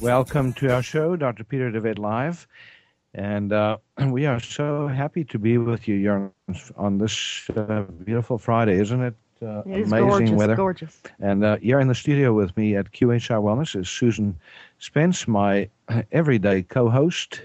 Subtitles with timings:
[0.00, 1.44] Welcome to our show, Dr.
[1.44, 2.48] Peter DeVette Live.
[3.12, 3.76] And uh,
[4.06, 6.32] we are so happy to be with you Jörn,
[6.76, 9.14] on this uh, beautiful Friday, isn't it?
[9.42, 10.56] Uh, It is amazing gorgeous, weather.
[10.56, 11.02] gorgeous.
[11.18, 14.38] And uh, here in the studio with me at QHI Wellness is Susan
[14.78, 15.68] Spence, my
[16.12, 17.42] everyday co-host,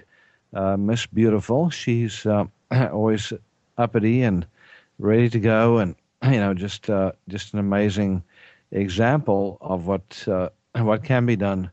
[0.54, 1.70] uh, Miss Beautiful.
[1.70, 3.34] She's uh, always
[3.78, 4.48] uppity and
[5.00, 8.24] ready to go, and you know, just uh, just an amazing
[8.72, 11.70] example of what uh, what can be done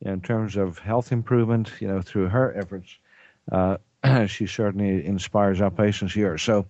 [0.00, 1.70] in terms of health improvement.
[1.80, 2.96] You know, through her efforts,
[3.52, 3.78] uh,
[4.26, 6.38] she certainly inspires our patients here.
[6.38, 6.66] So.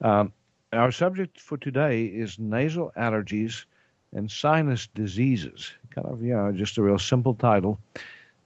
[0.00, 0.32] Um,
[0.72, 3.64] our subject for today is nasal allergies
[4.12, 5.72] and sinus diseases.
[5.94, 7.78] Kind of, you know, just a real simple title.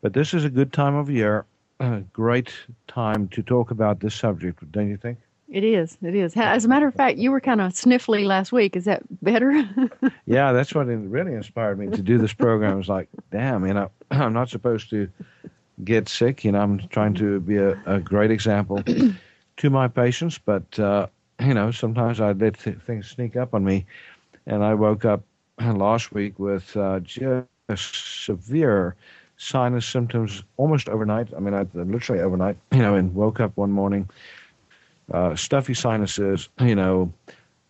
[0.00, 1.46] But this is a good time of year,
[1.80, 2.52] a great
[2.88, 5.18] time to talk about this subject, don't you think?
[5.52, 5.98] It is.
[6.02, 6.34] It is.
[6.34, 8.74] As a matter of fact, you were kind of sniffly last week.
[8.74, 9.68] Is that better?
[10.24, 12.78] Yeah, that's what it really inspired me to do this program.
[12.78, 15.08] It's like, damn, you know, I'm not supposed to
[15.84, 16.42] get sick.
[16.42, 18.82] You know, I'm trying to be a, a great example
[19.58, 21.06] to my patients, but, uh,
[21.40, 23.84] you know, sometimes I let th- things sneak up on me.
[24.46, 25.22] And I woke up
[25.60, 28.96] last week with uh, just severe
[29.36, 31.28] sinus symptoms almost overnight.
[31.36, 34.08] I mean, I, literally overnight, you know, and woke up one morning,
[35.12, 37.12] uh, stuffy sinuses, you know,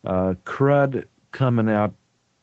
[0.05, 1.93] uh, crud coming out,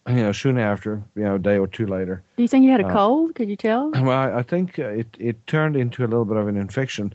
[0.08, 2.22] you know, soon after, you know, a day or two later.
[2.38, 3.36] Do you think you had a Uh, cold?
[3.36, 3.92] Could you tell?
[3.92, 7.14] Well, I I think it, it turned into a little bit of an infection.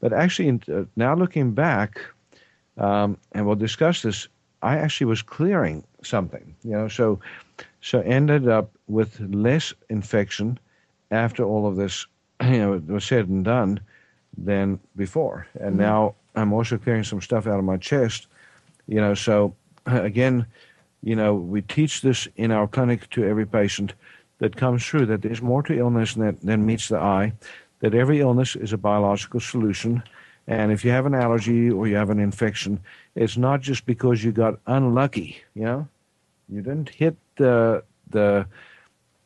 [0.00, 2.00] But actually, in- uh, now looking back,
[2.76, 4.28] um, and we'll discuss this,
[4.62, 7.18] I actually was clearing something, you know, so
[7.80, 10.58] so ended up with less infection
[11.10, 12.06] after all of this,
[12.42, 13.80] you know, was said and done
[14.44, 15.46] than before.
[15.60, 18.26] And now I'm also clearing some stuff out of my chest,
[18.86, 19.54] you know, so
[19.86, 20.46] again,
[21.02, 23.94] you know, we teach this in our clinic to every patient
[24.38, 27.32] that comes through that there's more to illness than, than meets the eye,
[27.80, 30.02] that every illness is a biological solution.
[30.46, 32.80] And if you have an allergy or you have an infection,
[33.14, 35.88] it's not just because you got unlucky, you know?
[36.48, 38.46] You didn't hit the the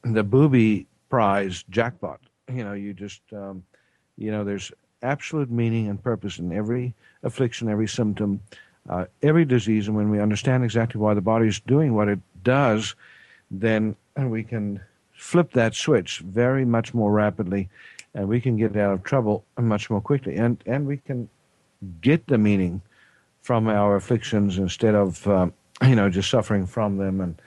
[0.03, 2.21] the booby prize jackpot.
[2.53, 3.65] You know, you just um,
[4.17, 4.73] you know, there's
[5.03, 8.41] absolute meaning and purpose in every affliction, every symptom,
[8.89, 12.21] uh, every disease, and when we understand exactly why the body is doing what it
[12.43, 12.95] does,
[13.51, 14.81] then we can
[15.13, 17.69] flip that switch very much more rapidly,
[18.15, 21.29] and we can get out of trouble much more quickly, and and we can
[22.01, 22.81] get the meaning
[23.43, 27.41] from our afflictions instead of um, you know just suffering from them and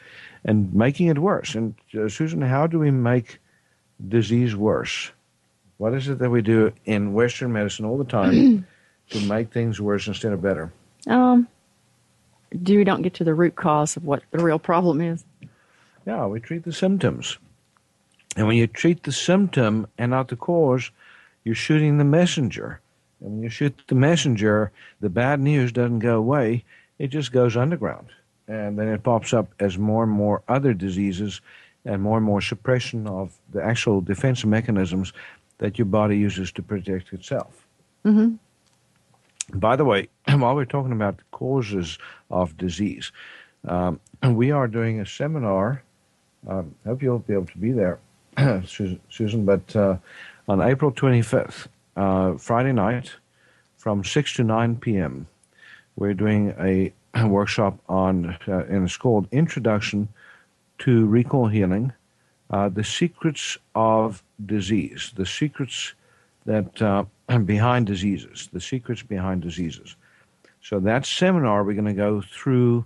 [0.46, 1.56] and making it worse.
[1.56, 3.40] And uh, Susan, how do we make
[4.08, 5.12] disease worse?
[5.82, 8.68] What is it that we do in Western medicine all the time
[9.10, 10.72] to make things worse instead of better?
[11.08, 11.48] Um,
[12.62, 15.26] do we don't get to the root cause of what the real problem is?
[16.06, 17.40] Yeah, we treat the symptoms.
[18.36, 20.92] And when you treat the symptom and not the cause,
[21.46, 22.80] you're shooting the messenger.
[23.20, 26.64] And when you shoot the messenger, the bad news doesn't go away,
[27.00, 28.10] it just goes underground.
[28.48, 31.42] And then it pops up as more and more other diseases
[31.86, 35.12] and more and more suppression of the actual defense mechanisms
[35.62, 37.68] that your body uses to protect itself.
[38.04, 39.60] Mm-hmm.
[39.60, 42.00] By the way, while we're talking about causes
[42.32, 43.12] of disease,
[43.68, 45.84] um, we are doing a seminar.
[46.48, 48.00] Um, hope you'll be able to be there,
[48.66, 49.98] Susan, but uh,
[50.48, 53.12] on April 25th, uh, Friday night,
[53.78, 55.28] from 6 to 9 p.m.,
[55.96, 60.08] we're doing a, a workshop on, uh, and it's called Introduction
[60.80, 61.94] to Recall Healing
[62.52, 65.94] uh, The Secrets of Disease, the secrets
[66.46, 67.06] that uh,
[67.46, 69.96] behind diseases, the secrets behind diseases.
[70.62, 72.86] So that seminar, we're going to go through,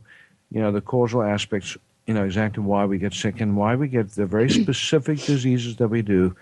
[0.51, 1.77] you know, the causal aspects,
[2.07, 5.75] you know, exactly why we get sick and why we get the very specific diseases
[5.77, 6.35] that we do,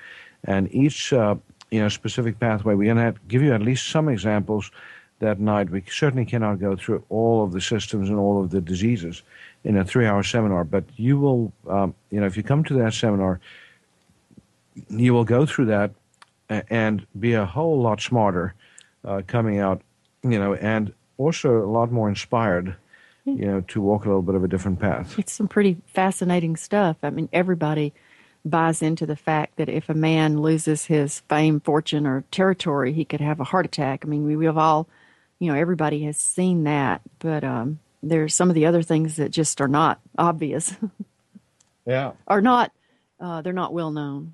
[0.44, 1.36] and each, uh,
[1.72, 2.76] you know, specific pathway.
[2.76, 4.70] We're going to give you at least some examples
[5.20, 5.70] that night.
[5.70, 9.24] We certainly cannot go through all of the systems and all of the diseases
[9.64, 12.94] in a three-hour seminar, but you will, um, you know, if you come to that
[12.94, 13.40] seminar,
[14.90, 15.92] you will go through that
[16.50, 18.54] and be a whole lot smarter
[19.06, 19.82] uh, coming out,
[20.24, 22.76] you know, and also a lot more inspired,
[23.26, 25.18] you know, to walk a little bit of a different path.
[25.18, 26.98] It's some pretty fascinating stuff.
[27.04, 27.94] I mean, everybody
[28.46, 33.06] buys into the fact that if a man loses his fame, fortune, or territory, he
[33.06, 34.04] could have a heart attack.
[34.04, 34.88] I mean, we, have all,
[35.40, 39.32] you know, everybody has seen that, but um, there's some of the other things that
[39.32, 40.76] just are not obvious.
[41.86, 42.12] yeah.
[42.28, 42.72] Are not,
[43.20, 44.34] uh, they're not well known.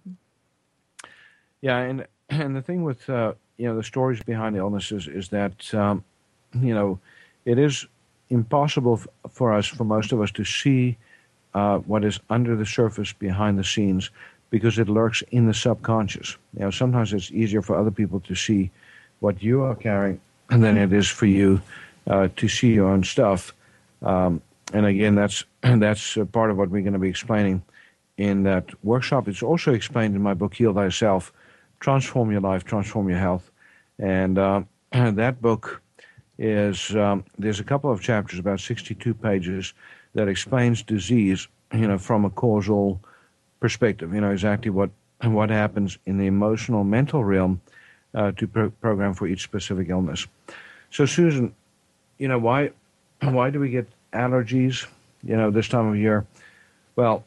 [1.61, 5.73] Yeah, and and the thing with uh, you know the stories behind illnesses is that
[5.73, 6.03] um,
[6.53, 6.99] you know
[7.45, 7.85] it is
[8.29, 10.97] impossible f- for us, for most of us, to see
[11.53, 14.09] uh, what is under the surface behind the scenes
[14.49, 16.37] because it lurks in the subconscious.
[16.53, 18.71] You know, sometimes it's easier for other people to see
[19.19, 20.19] what you are carrying
[20.49, 21.61] than it is for you
[22.07, 23.53] uh, to see your own stuff.
[24.01, 24.41] Um,
[24.73, 27.63] and again, that's that's part of what we're going to be explaining
[28.17, 29.27] in that workshop.
[29.27, 31.31] It's also explained in my book, Heal Thyself
[31.79, 33.49] transform your life, transform your health.
[33.97, 35.81] And, uh, that book
[36.37, 39.73] is um, there's a couple of chapters, about 62 pages,
[40.15, 42.99] that explains disease, you know, from a causal
[43.59, 44.13] perspective.
[44.13, 44.89] You know exactly what
[45.21, 47.61] what happens in the emotional, mental realm
[48.15, 50.25] uh, to pro- program for each specific illness.
[50.89, 51.53] So, Susan,
[52.17, 52.71] you know why
[53.21, 54.87] why do we get allergies?
[55.23, 56.25] You know, this time of year.
[56.95, 57.23] Well,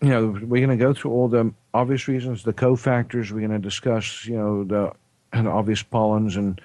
[0.00, 3.30] you know, we're going to go through all the obvious reasons, the cofactors.
[3.30, 4.92] We're going to discuss, you know, the,
[5.32, 6.60] the obvious pollens and,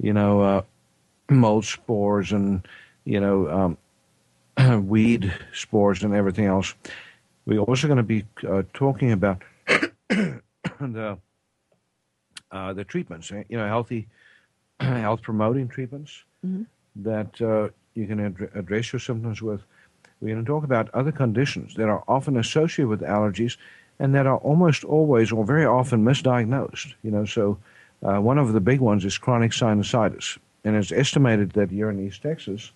[0.00, 0.62] you know, uh,
[1.28, 2.66] mold spores and,
[3.04, 3.76] you know,
[4.56, 6.74] um, weed spores and everything else.
[7.46, 9.42] We're also going to be uh, talking about
[10.08, 11.18] the
[12.50, 14.08] uh, the treatments, you know, healthy,
[14.80, 16.62] health promoting treatments mm-hmm.
[16.96, 17.68] that uh,
[17.98, 19.60] you can ad- address your symptoms with.
[20.20, 23.56] We're going to talk about other conditions that are often associated with allergies
[23.98, 26.94] and that are almost always or very often misdiagnosed.
[27.02, 27.58] You know, so
[28.02, 32.04] uh, one of the big ones is chronic sinusitis, and it's estimated that here in
[32.04, 32.72] East Texas,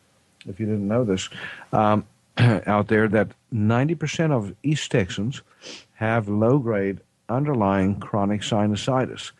[0.46, 1.28] if you didn't know this,
[1.72, 2.04] um,
[2.38, 5.42] out there, that 90% of East Texans
[5.94, 9.32] have low-grade underlying chronic sinusitis.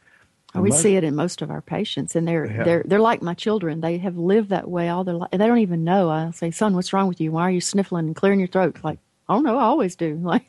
[0.54, 2.64] We see it in most of our patients, and they're yeah.
[2.64, 3.80] they're they're like my children.
[3.80, 5.30] They have lived that way all their life.
[5.30, 6.10] They don't even know.
[6.10, 7.32] I say, "Son, what's wrong with you?
[7.32, 9.58] Why are you sniffling and clearing your throat?" Like, I don't know.
[9.58, 10.20] I always do.
[10.22, 10.44] Like,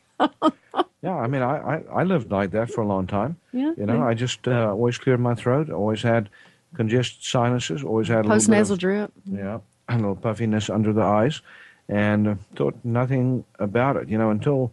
[1.02, 1.16] yeah.
[1.16, 3.36] I mean, I, I, I lived like that for a long time.
[3.52, 3.72] Yeah.
[3.76, 4.06] You know, yeah.
[4.06, 5.68] I just uh, always cleared my throat.
[5.68, 6.30] Always had
[6.74, 7.82] congested sinuses.
[7.82, 9.12] Always had post nasal drip.
[9.24, 9.58] Yeah,
[9.88, 11.40] a little puffiness under the eyes,
[11.88, 14.08] and thought nothing about it.
[14.08, 14.70] You know, until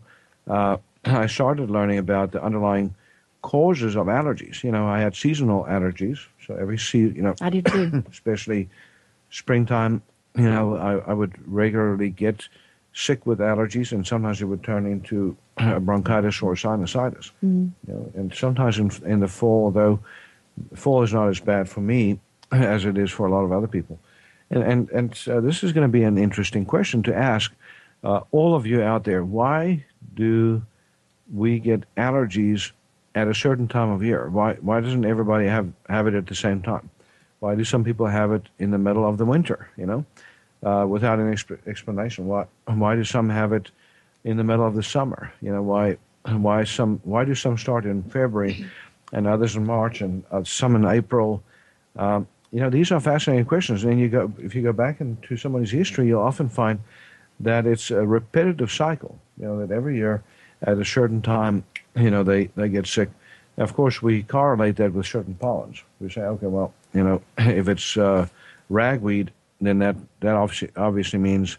[0.47, 2.95] uh, I started learning about the underlying
[3.41, 4.63] causes of allergies.
[4.63, 8.69] You know, I had seasonal allergies, so every season, you know, I did too, especially
[9.29, 10.01] springtime.
[10.35, 12.47] You know, I, I would regularly get
[12.93, 15.35] sick with allergies, and sometimes it would turn into
[15.81, 17.31] bronchitis or sinusitis.
[17.43, 17.71] Mm.
[17.87, 19.99] You know, and sometimes in, in the fall, although
[20.75, 22.19] fall is not as bad for me
[22.51, 23.99] as it is for a lot of other people.
[24.49, 27.53] And and and uh, this is going to be an interesting question to ask
[28.03, 29.23] uh, all of you out there.
[29.23, 30.61] Why do
[31.33, 32.71] we get allergies
[33.15, 34.29] at a certain time of year?
[34.29, 36.89] Why why doesn't everybody have have it at the same time?
[37.39, 39.69] Why do some people have it in the middle of the winter?
[39.77, 40.05] You know,
[40.63, 42.27] uh, without an exp- explanation.
[42.27, 43.71] Why why do some have it
[44.23, 45.33] in the middle of the summer?
[45.41, 48.65] You know, why why some why do some start in February
[49.11, 51.43] and others in March and uh, some in April?
[51.97, 53.83] Um, you know, these are fascinating questions.
[53.83, 56.79] And you go if you go back into somebody's history, you'll often find
[57.39, 59.17] that it's a repetitive cycle.
[59.39, 60.23] You know, that every year
[60.61, 61.63] at a certain time
[61.95, 63.09] you know, they, they get sick.
[63.57, 65.83] Of course, we correlate that with certain pollens.
[65.99, 68.27] We say, okay, well, you know, if it's uh,
[68.69, 71.57] ragweed, then that, that obviously, obviously means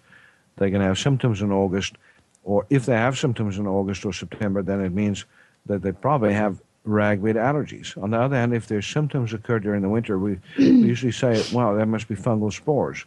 [0.56, 1.96] they can have symptoms in August.
[2.44, 5.24] Or if they have symptoms in August or September, then it means
[5.66, 8.00] that they probably have ragweed allergies.
[8.02, 11.42] On the other hand, if their symptoms occur during the winter, we, we usually say,
[11.52, 13.04] well, that must be fungal spores.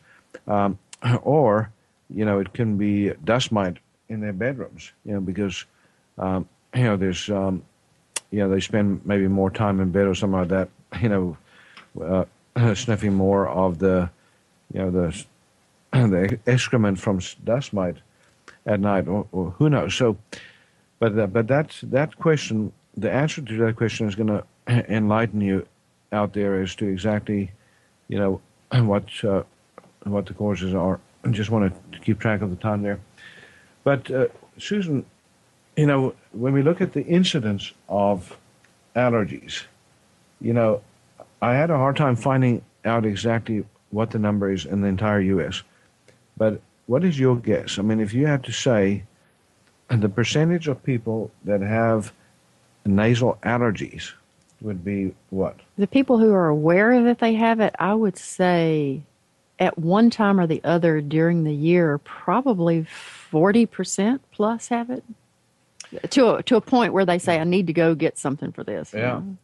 [0.47, 0.79] Um,
[1.23, 1.71] or,
[2.09, 3.77] you know, it can be dust mite
[4.07, 5.65] in their bedrooms, you know, because
[6.17, 7.63] um, you know, there's, um,
[8.31, 10.69] you know, they spend maybe more time in bed or something like that,
[11.01, 11.37] you know,
[12.01, 14.09] uh, sniffing more of the
[14.73, 15.25] you know, the
[15.91, 17.97] the excrement from dust mite
[18.65, 19.95] at night, or, or who knows?
[19.95, 20.17] So,
[20.99, 24.43] but uh, but that that question, the answer to that question is going to
[24.93, 25.67] enlighten you
[26.11, 27.51] out there as to exactly,
[28.07, 28.41] you know,
[28.71, 29.43] what uh,
[30.03, 30.99] what the causes are.
[31.23, 32.99] I just want to keep track of the time there.
[33.83, 34.27] But uh,
[34.57, 35.05] Susan,
[35.75, 38.37] you know, when we look at the incidence of
[38.95, 39.63] allergies,
[40.41, 40.81] you know,
[41.41, 45.21] I had a hard time finding out exactly what the number is in the entire
[45.21, 45.63] U.S.
[46.37, 47.79] But what is your guess?
[47.79, 49.03] I mean, if you had to say
[49.89, 52.13] uh, the percentage of people that have
[52.85, 54.11] nasal allergies
[54.61, 55.59] would be what?
[55.77, 59.01] The people who are aware that they have it, I would say
[59.59, 62.85] at one time or the other during the year, probably
[63.31, 65.03] 40% plus have it
[66.09, 68.63] to a, to a point where they say, I need to go get something for
[68.63, 68.93] this.
[68.93, 69.01] Yeah.
[69.01, 69.37] Know?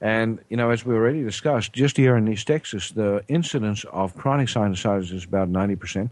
[0.00, 4.14] And, you know, as we already discussed, just here in East Texas, the incidence of
[4.14, 6.10] chronic sinusitis is about 90%.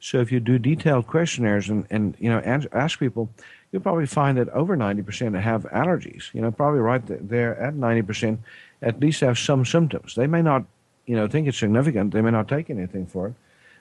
[0.00, 2.40] So if you do detailed questionnaires and, and you know,
[2.72, 3.28] ask people,
[3.70, 6.32] you'll probably find that over 90% have allergies.
[6.34, 8.38] You know, probably right there at 90%
[8.82, 10.14] at least have some symptoms.
[10.14, 10.64] They may not,
[11.06, 12.12] you know, think it's significant.
[12.12, 13.34] They may not take anything for it.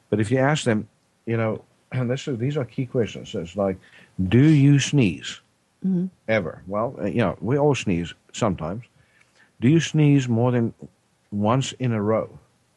[0.10, 0.88] But if you ask them,
[1.26, 3.30] you know, and this is, these are key questions.
[3.30, 3.78] So it's like,
[4.28, 5.40] do you sneeze
[5.86, 6.06] mm-hmm.
[6.28, 6.62] ever?
[6.68, 8.84] Well, uh, you know, we all sneeze sometimes.
[9.62, 10.74] Do you sneeze more than
[11.32, 12.30] once in a row?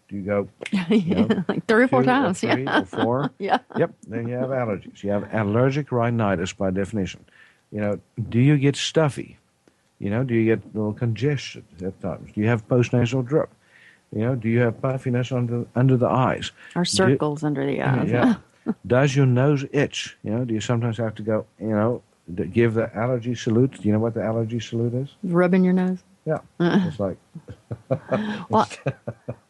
[0.08, 0.48] Do you go
[0.90, 2.44] you know, like three or four times?
[2.44, 2.80] Or three yeah.
[2.80, 3.30] or four?
[3.38, 3.58] yeah.
[3.76, 3.94] Yep.
[4.08, 5.02] Then you have allergies.
[5.02, 7.24] You have allergic rhinitis by definition.
[7.70, 9.38] You know, do you get stuffy?
[9.98, 12.32] You know, do you get a little congestion at times?
[12.32, 13.48] Do you have postnasal drip?
[14.14, 16.52] You know, do you have puffiness under under the eyes?
[16.76, 18.10] Or circles do, under the eyes?
[18.10, 18.34] Yeah.
[18.86, 20.16] Does your nose itch?
[20.22, 21.46] You know, do you sometimes have to go?
[21.58, 22.02] You know,
[22.52, 23.80] give the allergy salute.
[23.80, 25.08] Do you know what the allergy salute is?
[25.22, 26.02] Rubbing your nose.
[26.24, 26.86] Yeah, uh-uh.
[26.86, 27.16] it's like.
[28.48, 28.68] well,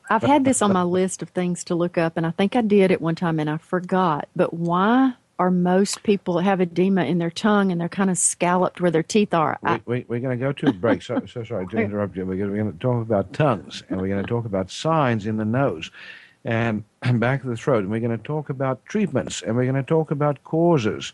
[0.08, 2.62] I've had this on my list of things to look up, and I think I
[2.62, 4.28] did at one time, and I forgot.
[4.34, 8.80] But why are most people have edema in their tongue and they're kind of scalloped
[8.80, 9.58] where their teeth are?
[9.62, 11.02] Wait, wait we're going to go to a break.
[11.02, 12.24] So, so sorry to interrupt you.
[12.24, 15.44] We're going to talk about tongues, and we're going to talk about signs in the
[15.44, 15.90] nose
[16.44, 16.84] and
[17.14, 19.82] back of the throat, and we're going to talk about treatments, and we're going to
[19.82, 21.12] talk about causes.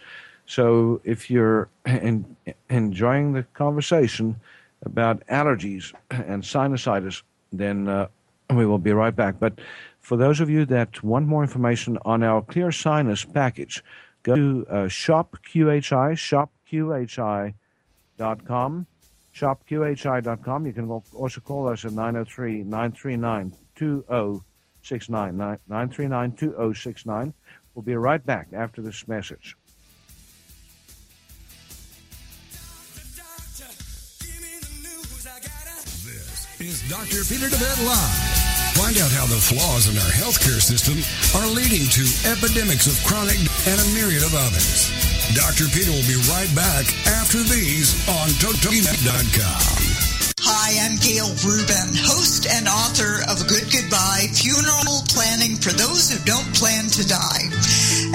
[0.49, 2.37] So if you're in,
[2.71, 4.37] enjoying the conversation
[4.83, 8.09] about allergies and sinusitis, then uh,
[8.51, 9.39] we will be right back.
[9.39, 9.61] But
[10.01, 13.85] for those of you that want more information on our Clear Sinus package,
[14.23, 15.83] go to uh, shopqhi,
[18.33, 18.87] shopqhi.com,
[19.35, 20.67] shopqhi.com.
[20.67, 25.37] You can also call us at 903 939 2069.
[25.37, 27.35] 939 2069.
[27.75, 29.55] We'll be right back after this message.
[36.89, 37.21] Dr.
[37.29, 38.19] Peter DeVette Live.
[38.73, 40.97] Find out how the flaws in our healthcare system
[41.37, 43.37] are leading to epidemics of chronic
[43.69, 44.89] and a myriad of others.
[45.37, 45.69] Dr.
[45.69, 46.89] Peter will be right back
[47.21, 49.99] after these on TogiNet.com.
[50.41, 56.17] Hi, I'm Gail Rubin, host and author of Good Goodbye Funeral Planning for Those Who
[56.25, 57.45] Don't Plan to Die.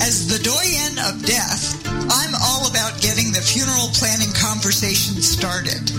[0.01, 5.93] As the doyen of death, I'm all about getting the funeral planning conversation started.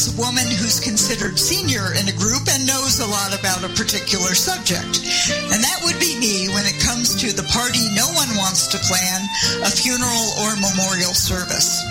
[0.00, 3.76] Is a woman who's considered senior in a group and knows a lot about a
[3.76, 5.04] particular subject.
[5.52, 8.80] And that would be me when it comes to the party no one wants to
[8.88, 9.20] plan,
[9.60, 11.84] a funeral or memorial service.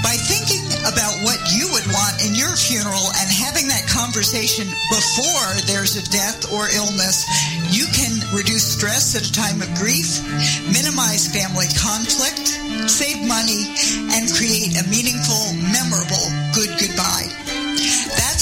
[0.00, 5.52] By thinking about what you would want in your funeral and having that conversation before
[5.68, 7.28] there's a death or illness,
[7.68, 10.24] you can reduce stress at a time of grief,
[10.72, 12.56] minimize family conflict,
[12.88, 13.68] save money,
[14.16, 16.24] and create a meaningful, memorable
[16.54, 16.89] good goodbye.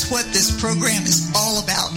[0.09, 1.93] What this program is all about.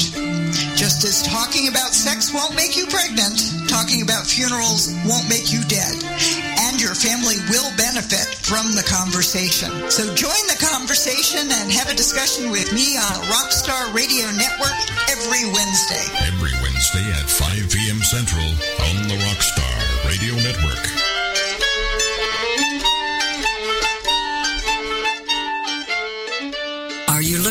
[0.75, 3.39] Just as talking about sex won't make you pregnant,
[3.72, 5.96] talking about funerals won't make you dead.
[6.68, 9.72] And your family will benefit from the conversation.
[9.88, 14.75] So join the conversation and have a discussion with me on Rockstar Radio Network
[15.08, 16.03] every Wednesday.
[16.27, 18.03] Every Wednesday at 5 p.m.
[18.03, 18.44] Central
[18.91, 20.50] on the Rockstar Radio Network.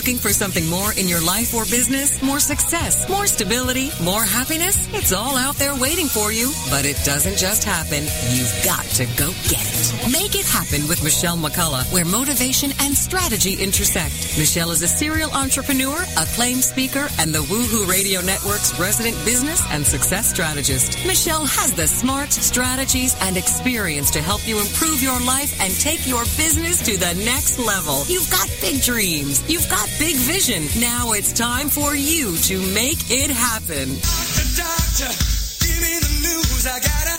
[0.00, 2.22] Looking for something more in your life or business?
[2.22, 4.88] More success, more stability, more happiness?
[4.94, 6.54] It's all out there waiting for you.
[6.70, 8.04] But it doesn't just happen.
[8.32, 10.10] You've got to go get it.
[10.10, 14.38] Make it happen with Michelle McCullough, where motivation and strategy intersect.
[14.38, 19.84] Michelle is a serial entrepreneur, acclaimed speaker, and the Woohoo Radio Network's resident business and
[19.84, 20.96] success strategist.
[21.04, 26.06] Michelle has the smart strategies and experience to help you improve your life and take
[26.06, 28.06] your business to the next level.
[28.06, 29.44] You've got big dreams.
[29.46, 30.68] You've got big vision.
[30.80, 33.96] Now it's time for you to make it happen.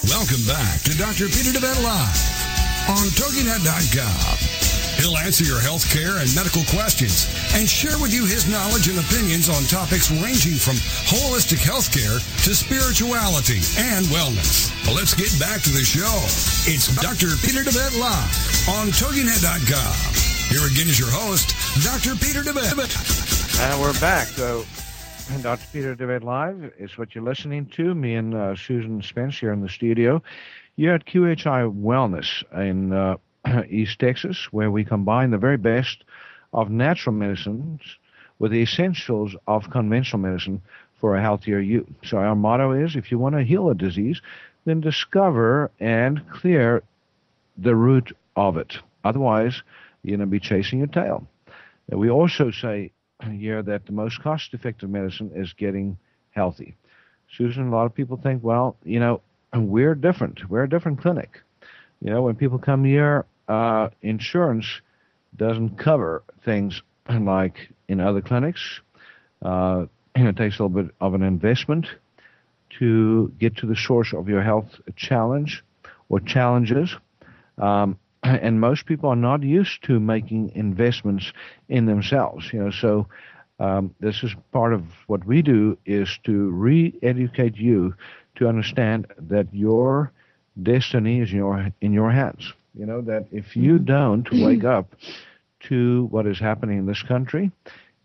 [0.08, 1.26] Welcome back to Dr.
[1.28, 2.32] Peter DeVette Live
[2.90, 4.62] on TogiNet.com.
[5.02, 7.26] He'll answer your health care and medical questions
[7.56, 10.76] and share with you his knowledge and opinions on topics ranging from
[11.10, 14.70] holistic health care to spirituality and wellness.
[14.86, 16.14] Well, let's get back to the show.
[16.70, 17.34] It's Dr.
[17.42, 20.31] Peter DeVette Live on TogiNet.com.
[20.52, 22.14] Here again is your host, Dr.
[22.20, 23.62] Peter DeVette.
[23.62, 24.28] And we're back.
[24.28, 24.66] So,
[25.42, 25.66] Dr.
[25.72, 27.96] Peter DeVette Live is what you're listening to.
[27.96, 30.22] Me and uh, Susan Spence here in the studio.
[30.76, 33.16] You're at QHI Wellness in uh,
[33.70, 36.04] East Texas, where we combine the very best
[36.52, 37.80] of natural medicines
[38.38, 40.62] with the essentials of conventional medicine
[41.00, 41.88] for a healthier you.
[42.04, 44.20] So our motto is if you want to heal a disease,
[44.66, 46.84] then discover and clear
[47.58, 48.80] the root of it.
[49.04, 49.64] Otherwise,
[50.04, 51.28] you're going to be chasing your tail.
[51.90, 52.92] And we also say
[53.30, 55.98] here that the most cost effective medicine is getting
[56.32, 56.76] healthy.
[57.38, 59.22] Susan, a lot of people think, well, you know,
[59.54, 60.50] we're different.
[60.50, 61.42] We're a different clinic.
[62.02, 64.66] You know, when people come here, uh, insurance
[65.36, 68.82] doesn't cover things like in other clinics.
[69.42, 71.88] Uh, it takes a little bit of an investment
[72.80, 75.64] to get to the source of your health challenge
[76.10, 76.96] or challenges.
[77.58, 77.98] Um,
[78.42, 81.34] and most people are not used to making investments
[81.70, 82.52] in themselves.
[82.54, 83.08] You know, so
[83.60, 87.94] um, this is part of what we do is to re-educate you
[88.36, 90.12] to understand that your
[90.64, 92.54] destiny is in your in your hands.
[92.74, 94.96] You know that if you don't wake up
[95.62, 97.52] to what is happening in this country,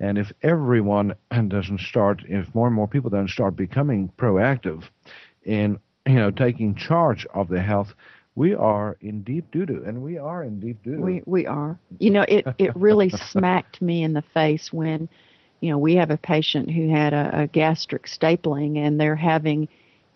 [0.00, 1.14] and if everyone
[1.48, 4.84] doesn't start, if more and more people don't start becoming proactive
[5.44, 7.94] in you know taking charge of their health,
[8.36, 11.02] we are in deep doo doo, and we are in deep doo doo.
[11.02, 11.78] We we are.
[11.98, 15.08] You know, it it really smacked me in the face when,
[15.60, 19.68] you know, we have a patient who had a, a gastric stapling, and they're having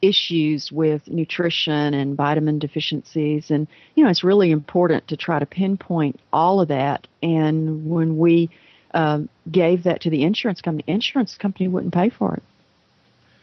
[0.03, 5.45] issues with nutrition and vitamin deficiencies and you know it's really important to try to
[5.45, 8.49] pinpoint all of that and when we
[8.95, 12.43] um, gave that to the insurance company insurance company wouldn't pay for it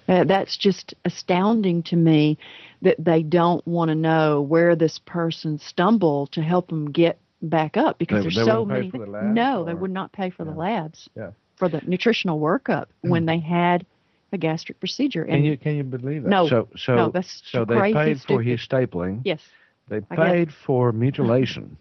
[0.08, 2.38] uh, that's just astounding to me
[2.82, 7.78] that they don't want to know where this person stumbled to help them get back
[7.78, 8.90] up because They- there's they so many.
[8.90, 11.32] for the labs, no, they would not pay for the labs Yeah.
[11.56, 13.86] for the nutritional workup when they had
[14.32, 15.24] a gastric procedure.
[15.26, 16.30] Can you can you believe that?
[16.30, 19.22] No, So so no, that's so they paid for his stapling.
[19.24, 19.42] yes,
[19.88, 20.32] They I get it.
[20.32, 21.78] paid for mutilation,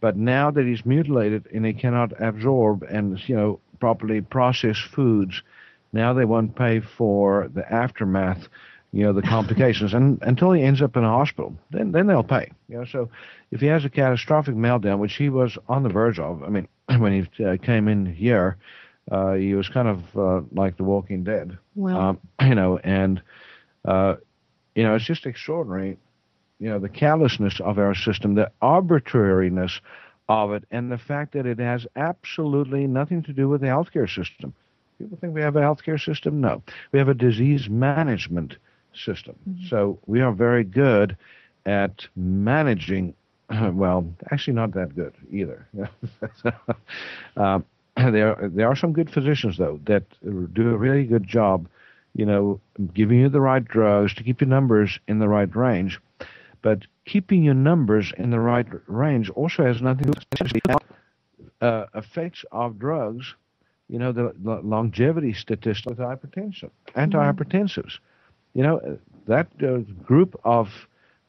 [0.00, 5.42] but now that he's mutilated and he cannot absorb and you know properly process foods,
[5.92, 8.48] now they won't pay for the aftermath,
[8.92, 12.22] you know, the complications, and until he ends up in a hospital, then then they'll
[12.22, 12.50] pay.
[12.68, 13.10] You know, so
[13.50, 16.68] if he has a catastrophic meltdown, which he was on the verge of, I mean,
[16.98, 18.56] when he uh, came in here,
[19.10, 23.22] uh, he was kind of uh, like The Walking Dead well, um, you know, and
[23.84, 24.16] uh,
[24.74, 25.98] you know, it's just extraordinary,
[26.58, 29.80] you know, the callousness of our system, the arbitrariness
[30.28, 34.08] of it, and the fact that it has absolutely nothing to do with the healthcare
[34.08, 34.54] system.
[35.02, 36.40] People think we have a healthcare system.
[36.40, 36.62] No,
[36.92, 38.56] we have a disease management
[38.94, 39.34] system.
[39.68, 41.16] So we are very good
[41.66, 43.14] at managing.
[43.72, 45.68] Well, actually, not that good either.
[47.36, 47.64] um,
[47.96, 51.66] there, there are some good physicians though that do a really good job,
[52.14, 52.60] you know,
[52.94, 56.00] giving you the right drugs to keep your numbers in the right range.
[56.62, 60.76] But keeping your numbers in the right range also has nothing to do with
[61.60, 63.34] uh, effects of drugs.
[63.92, 67.94] You know, the, the longevity statistics with hypertension, antihypertensives.
[68.54, 70.68] You know, uh, that uh, group of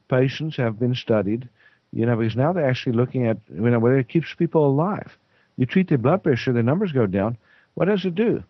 [0.08, 1.48] patients have been studied.
[1.92, 5.10] You know, because now they're actually looking at you know whether it keeps people alive.
[5.58, 7.36] You treat their blood pressure, their numbers go down.
[7.74, 8.42] What does it do?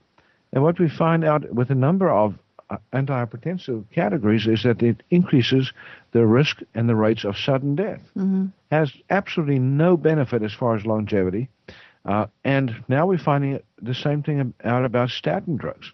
[0.52, 2.34] And what we find out with a number of
[2.70, 5.72] uh, antihypertensive categories is that it increases
[6.12, 8.00] the risk and the rates of sudden death.
[8.16, 8.52] mhm.
[8.70, 11.48] Has absolutely no benefit as far as longevity.
[12.04, 15.92] Uh, and now we're finding the same thing out about statin drugs.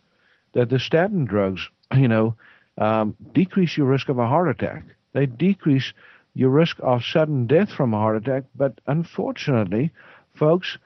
[0.54, 2.34] That the statin drugs, you know,
[2.78, 4.84] um, decrease your risk of a heart attack.
[5.12, 5.92] They decrease
[6.34, 8.44] your risk of sudden death from a heart attack.
[8.54, 9.92] But unfortunately,
[10.34, 10.78] folks,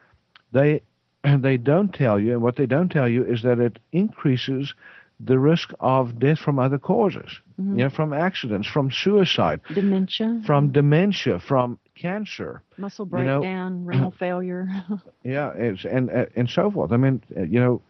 [0.52, 0.82] they
[1.38, 4.74] they don't tell you, and what they don't tell you is that it increases
[5.20, 7.40] the risk of death from other causes.
[7.60, 7.78] Mhm.
[7.78, 12.62] You know, from accidents, from suicide, dementia, from dementia, from cancer.
[12.76, 14.68] muscle you know- breakdown, renal failure.
[15.24, 16.92] Yeah, it's, and uh, and so forth.
[16.92, 17.80] I mean, uh, you know,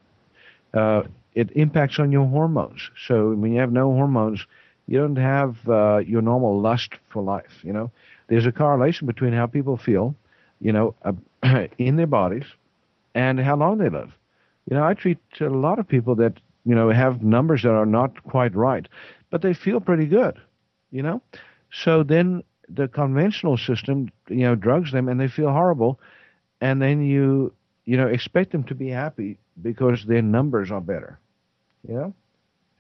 [0.74, 1.02] uh,
[1.34, 2.90] it impacts on your hormones.
[3.06, 4.46] So when you have no hormones,
[4.86, 7.60] you don't have uh, your normal lust for life.
[7.62, 7.90] You know,
[8.28, 10.14] there's a correlation between how people feel,
[10.60, 11.12] you know, uh,
[11.78, 12.44] in their bodies,
[13.14, 14.12] and how long they live.
[14.68, 17.86] You know, I treat a lot of people that you know, have numbers that are
[17.86, 18.86] not quite right,
[19.30, 20.38] but they feel pretty good,
[20.90, 21.20] you know.
[21.70, 25.98] So then the conventional system, you know, drugs them and they feel horrible,
[26.61, 27.53] and then you,
[27.85, 31.18] you know, expect them to be happy because their numbers are better,
[31.87, 32.14] you know.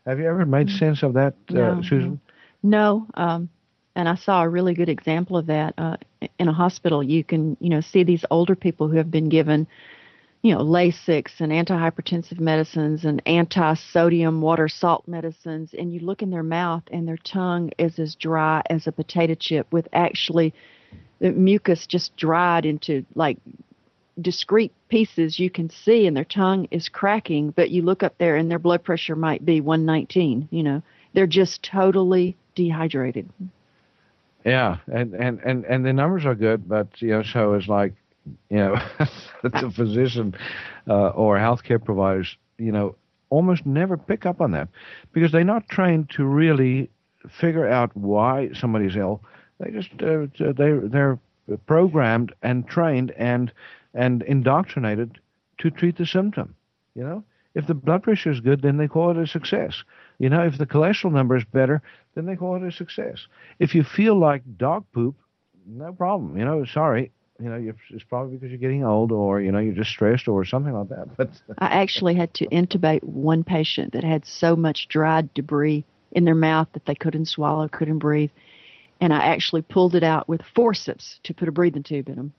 [0.06, 0.78] Have you ever made mm.
[0.78, 2.20] sense of that, uh, Susan?
[2.62, 3.06] No.
[3.14, 3.48] Um,
[3.96, 5.96] and I saw a really good example of that uh,
[6.38, 7.02] in a hospital.
[7.02, 9.66] You can, you know, see these older people who have been given
[10.44, 16.28] you know, Lasix and antihypertensive medicines and anti-sodium water salt medicines, and you look in
[16.28, 20.52] their mouth and their tongue is as dry as a potato chip with actually
[21.20, 23.38] the mucus just dried into like
[24.20, 28.36] discrete pieces you can see and their tongue is cracking, but you look up there
[28.36, 30.82] and their blood pressure might be 119, you know.
[31.14, 33.30] They're just totally dehydrated.
[34.44, 37.94] Yeah, and, and, and, and the numbers are good, but you know, so it's like
[38.50, 38.76] you know,
[39.42, 40.34] the physician
[40.88, 42.96] uh, or healthcare providers, you know,
[43.30, 44.68] almost never pick up on that
[45.12, 46.90] because they're not trained to really
[47.28, 49.22] figure out why somebody's ill.
[49.60, 51.18] They just uh, they they're
[51.66, 53.52] programmed and trained and
[53.94, 55.18] and indoctrinated
[55.58, 56.54] to treat the symptom.
[56.94, 59.84] You know, if the blood pressure is good, then they call it a success.
[60.18, 61.82] You know, if the cholesterol number is better,
[62.14, 63.26] then they call it a success.
[63.58, 65.16] If you feel like dog poop,
[65.66, 66.36] no problem.
[66.36, 67.10] You know, sorry,
[67.40, 70.44] you know, it's probably because you're getting old, or you know, you're just stressed, or
[70.44, 71.16] something like that.
[71.16, 76.24] But I actually had to intubate one patient that had so much dried debris in
[76.24, 78.30] their mouth that they couldn't swallow, couldn't breathe,
[79.00, 82.32] and I actually pulled it out with forceps to put a breathing tube in them.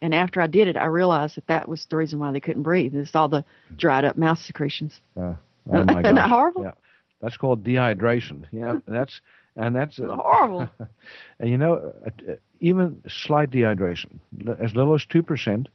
[0.00, 2.62] And after I did it, I realized that that was the reason why they couldn't
[2.62, 2.94] breathe.
[2.94, 3.44] It's all the
[3.76, 5.00] dried up mouth secretions.
[5.16, 6.64] Uh, oh my Isn't that horrible?
[6.64, 6.72] Yeah.
[7.20, 8.44] That's called dehydration.
[8.52, 9.20] Yeah, that's
[9.56, 10.68] and that's uh, horrible.
[11.38, 12.32] and you know, uh,
[12.64, 14.18] even slight dehydration,
[14.58, 15.68] as little as two percent,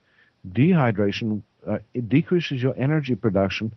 [0.51, 3.71] dehydration uh, it decreases your energy production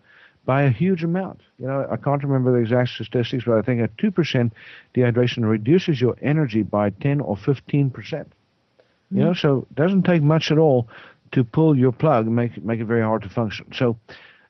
[0.46, 1.40] by a huge amount.
[1.58, 4.54] You know, I can't remember the exact statistics, but I think a two percent,
[4.94, 8.28] dehydration reduces your energy by ten or fifteen percent.
[8.28, 9.18] Mm-hmm.
[9.18, 10.88] You know, so it doesn't take much at all
[11.32, 13.66] to pull your plug and make it, make it very hard to function.
[13.74, 13.98] So,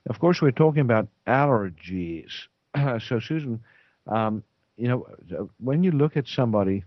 [0.09, 2.31] of course, we're talking about allergies.
[2.77, 3.61] so, Susan,
[4.07, 4.45] um,
[4.77, 6.85] you know, when you look at somebody,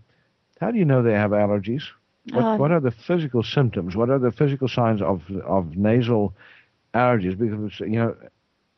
[0.60, 1.82] how do you know they have allergies?
[2.32, 3.94] What, uh, what are the physical symptoms?
[3.94, 6.34] What are the physical signs of of nasal
[6.94, 7.38] allergies?
[7.38, 8.16] Because you know,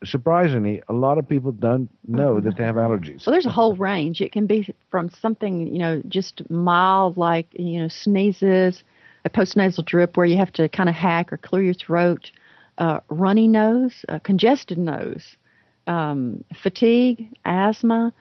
[0.03, 3.25] surprisingly, a lot of people don't know that they have allergies.
[3.25, 4.21] Well, there's a whole range.
[4.21, 8.83] It can be from something you know just mild, like you know sneezes,
[9.25, 12.31] a postnasal drip where you have to kind of hack or clear your throat,
[12.77, 15.37] uh, runny nose, uh, congested nose,
[15.87, 18.13] um, fatigue, asthma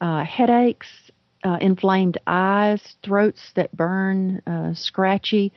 [0.00, 0.88] uh, headaches,
[1.44, 5.52] uh, inflamed eyes, throats that burn, uh, scratchy,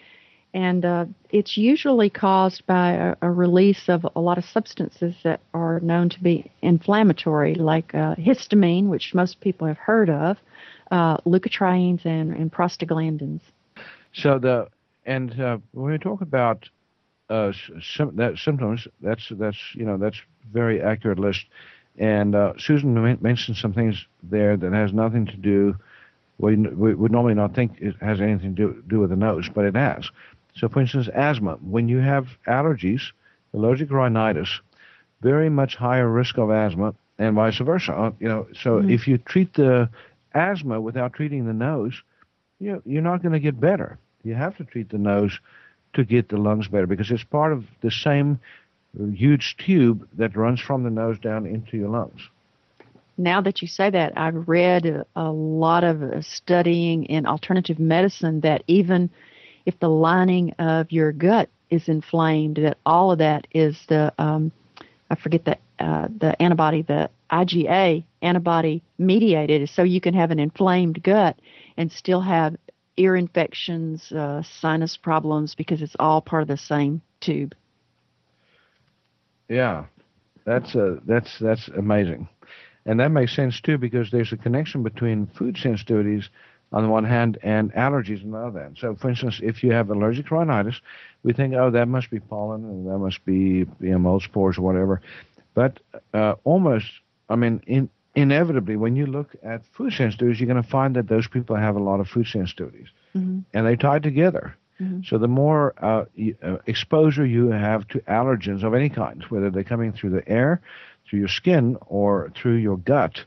[0.54, 5.42] and uh, it's usually caused by a, a, release of a lot of substances that
[5.54, 10.38] are known to be inflammatory, like uh, histamine, which most people have heard of,
[10.90, 13.42] uh, leukotrienes, and, and, prostaglandins.
[14.14, 14.68] So the
[15.06, 15.34] and
[15.72, 16.68] when we talk about
[17.30, 20.18] sim- that symptoms, that's that's you know that's
[20.52, 21.46] very accurate list.
[22.00, 25.76] And uh, Susan mentioned some things there that has nothing to do.
[26.38, 29.50] We, we would normally not think it has anything to do, do with the nose,
[29.54, 30.10] but it has.
[30.56, 31.58] So, for instance, asthma.
[31.62, 33.02] When you have allergies,
[33.54, 34.62] allergic rhinitis,
[35.22, 37.94] very much higher risk of asthma, and vice versa.
[37.94, 38.90] Uh, you know, so mm-hmm.
[38.90, 39.90] if you treat the
[40.34, 42.02] asthma without treating the nose,
[42.60, 44.00] you you're not going to get better.
[44.24, 45.38] You have to treat the nose
[45.94, 48.40] to get the lungs better because it's part of the same
[49.14, 52.22] huge tube that runs from the nose down into your lungs.
[53.18, 58.42] Now that you say that, I've read a, a lot of studying in alternative medicine
[58.42, 59.10] that even
[59.66, 64.52] if the lining of your gut is inflamed, that all of that is the um,
[65.10, 70.40] I forget the uh, the antibody, the IgA antibody mediated, so you can have an
[70.40, 71.40] inflamed gut
[71.78, 72.56] and still have
[72.98, 77.54] ear infections, uh, sinus problems, because it's all part of the same tube.
[79.50, 79.86] Yeah,
[80.46, 82.30] that's uh, that's that's amazing,
[82.86, 86.30] and that makes sense too because there's a connection between food sensitivities
[86.72, 88.78] on the one hand and allergies on the other hand.
[88.80, 90.80] So, for instance, if you have allergic rhinitis,
[91.24, 94.58] we think, oh, that must be pollen and that must be you know, mold spores
[94.58, 95.02] or whatever.
[95.56, 95.80] But
[96.14, 96.86] uh, almost,
[97.28, 101.08] I mean, in, inevitably, when you look at food sensitivities, you're going to find that
[101.08, 103.40] those people have a lot of food sensitivities, mm-hmm.
[103.54, 104.56] and they tie together.
[104.82, 105.02] Mm-hmm.
[105.06, 106.06] So the more uh,
[106.44, 110.62] uh, exposure you have to allergens of any kind, whether they're coming through the air,
[111.10, 113.26] through your skin, or through your gut,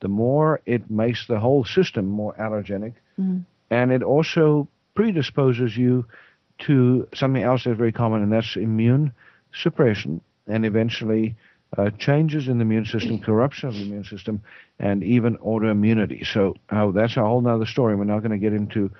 [0.00, 3.38] the more it makes the whole system more allergenic, mm-hmm.
[3.70, 6.06] and it also predisposes you
[6.58, 9.12] to something else that's very common, and that's immune
[9.52, 11.36] suppression, and eventually
[11.76, 14.40] uh, changes in the immune system, corruption of the immune system,
[14.78, 16.26] and even autoimmunity.
[16.26, 17.94] So uh, that's a whole nother story.
[17.96, 18.90] We're not going to get into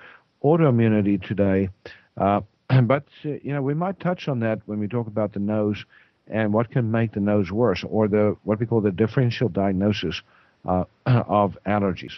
[0.45, 1.69] autoimmunity today,
[2.17, 2.41] uh,
[2.83, 5.83] but uh, you know we might touch on that when we talk about the nose
[6.27, 10.21] and what can make the nose worse, or the what we call the differential diagnosis
[10.65, 12.13] uh, of allergies.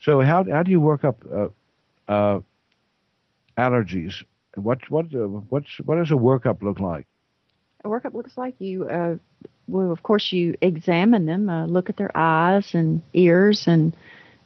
[0.00, 1.18] So how how do you work up
[2.08, 2.40] uh,
[3.56, 4.14] allergies?
[4.56, 5.06] What what
[5.48, 7.06] what's what does a workup look like?
[7.84, 8.88] A workup looks like you
[9.68, 13.96] well, of course, you examine them, uh, look at their eyes and ears and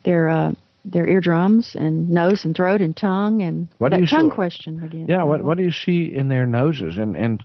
[0.04, 0.52] their uh,
[0.86, 4.34] their eardrums and nose and throat and tongue and what that tongue see?
[4.34, 5.06] question again.
[5.08, 7.42] Yeah, what what do you see in their noses and and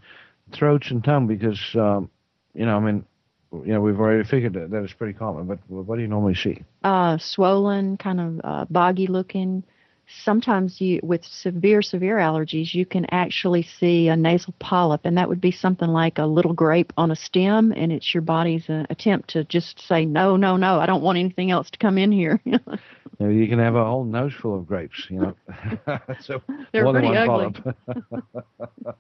[0.53, 1.27] throats and tongue?
[1.27, 2.09] Because um,
[2.53, 3.05] you know, I mean,
[3.51, 5.45] you know, we've already figured that, that it's pretty common.
[5.45, 6.63] But what do you normally see?
[6.83, 9.63] Uh, swollen, kind of uh, boggy looking
[10.23, 15.29] sometimes you with severe severe allergies you can actually see a nasal polyp and that
[15.29, 18.85] would be something like a little grape on a stem and it's your body's uh,
[18.89, 22.11] attempt to just say no no no i don't want anything else to come in
[22.11, 22.39] here.
[23.19, 25.35] You can have a whole nose full of grapes you know.
[26.21, 26.41] So
[26.73, 27.61] They're more pretty than one ugly.
[27.93, 28.95] polyp.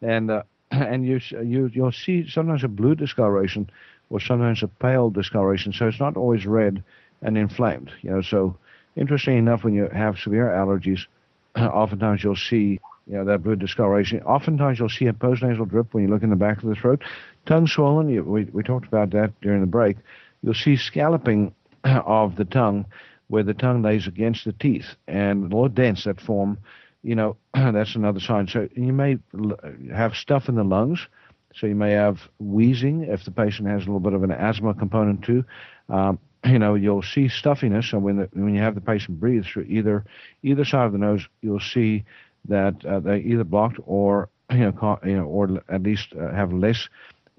[0.00, 3.68] And uh, and you you you'll see sometimes a blue discoloration
[4.10, 6.82] or sometimes a pale discoloration so it's not always red
[7.20, 8.56] and inflamed you know so
[8.96, 11.06] Interesting enough, when you have severe allergies,
[11.56, 14.22] oftentimes you'll see you know, that blue discoloration.
[14.22, 17.02] Oftentimes you'll see a postnasal drip when you look in the back of the throat.
[17.46, 19.96] Tongue swollen, you, we, we talked about that during the break.
[20.42, 22.86] You'll see scalloping of the tongue
[23.28, 26.58] where the tongue lays against the teeth and little dents that form.
[27.02, 28.46] You know, that's another sign.
[28.46, 29.18] So you may
[29.92, 31.06] have stuff in the lungs.
[31.54, 34.74] So you may have wheezing if the patient has a little bit of an asthma
[34.74, 35.44] component too.
[35.88, 39.44] Um, you know, you'll see stuffiness, and when the, when you have the patient breathe
[39.44, 40.04] through either
[40.42, 42.04] either side of the nose, you'll see
[42.48, 46.52] that uh, they either blocked or you know, you know, or at least uh, have
[46.52, 46.88] less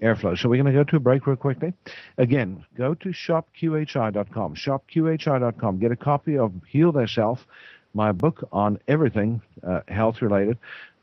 [0.01, 0.37] airflow.
[0.37, 1.73] So we're going to go to a break real quickly.
[2.17, 4.55] Again, go to shopqhi.com.
[4.55, 5.79] Shopqhi.com.
[5.79, 7.45] Get a copy of Heal Thyself,
[7.93, 10.57] my book on everything uh, health related.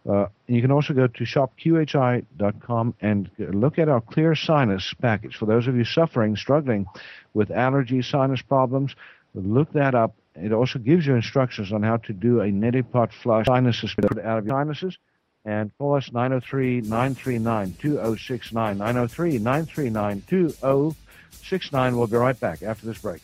[0.09, 5.37] Uh, you can also go to shopqhi.com and look at our clear sinus package.
[5.37, 6.87] For those of you suffering, struggling
[7.35, 8.95] with allergies, sinus problems,
[9.35, 10.15] look that up.
[10.35, 14.39] It also gives you instructions on how to do a neti pot flush sinuses out
[14.39, 14.97] of your sinuses.
[15.45, 18.79] And call us 903 939 2069.
[18.79, 21.97] 903 939 2069.
[21.97, 23.23] We'll be right back after this break.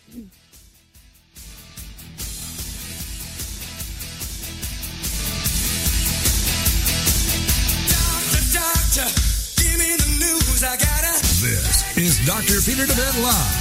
[11.44, 12.64] This is Dr.
[12.64, 13.56] Peter DeVette Live.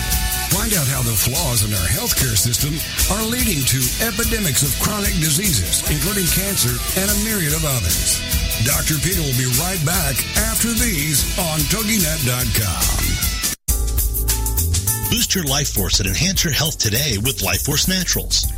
[0.56, 2.80] Find out how the flaws in our healthcare system
[3.12, 8.24] are leading to epidemics of chronic diseases, including cancer and a myriad of others.
[8.64, 8.96] Dr.
[9.04, 10.16] Peter will be right back
[10.48, 12.96] after these on TogiNet.com.
[15.12, 18.55] Boost your life force and enhance your health today with Life Force Naturals.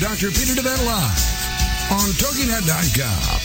[0.00, 0.30] Dr.
[0.30, 3.40] Peter DeVette Live on TogiNet.com.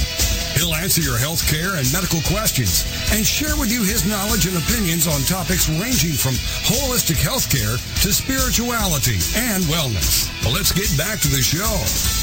[0.55, 4.57] He'll answer your health care and medical questions and share with you his knowledge and
[4.57, 6.33] opinions on topics ranging from
[6.69, 9.17] holistic health care to spirituality
[9.49, 10.29] and wellness.
[10.43, 11.73] Well, let's get back to the show.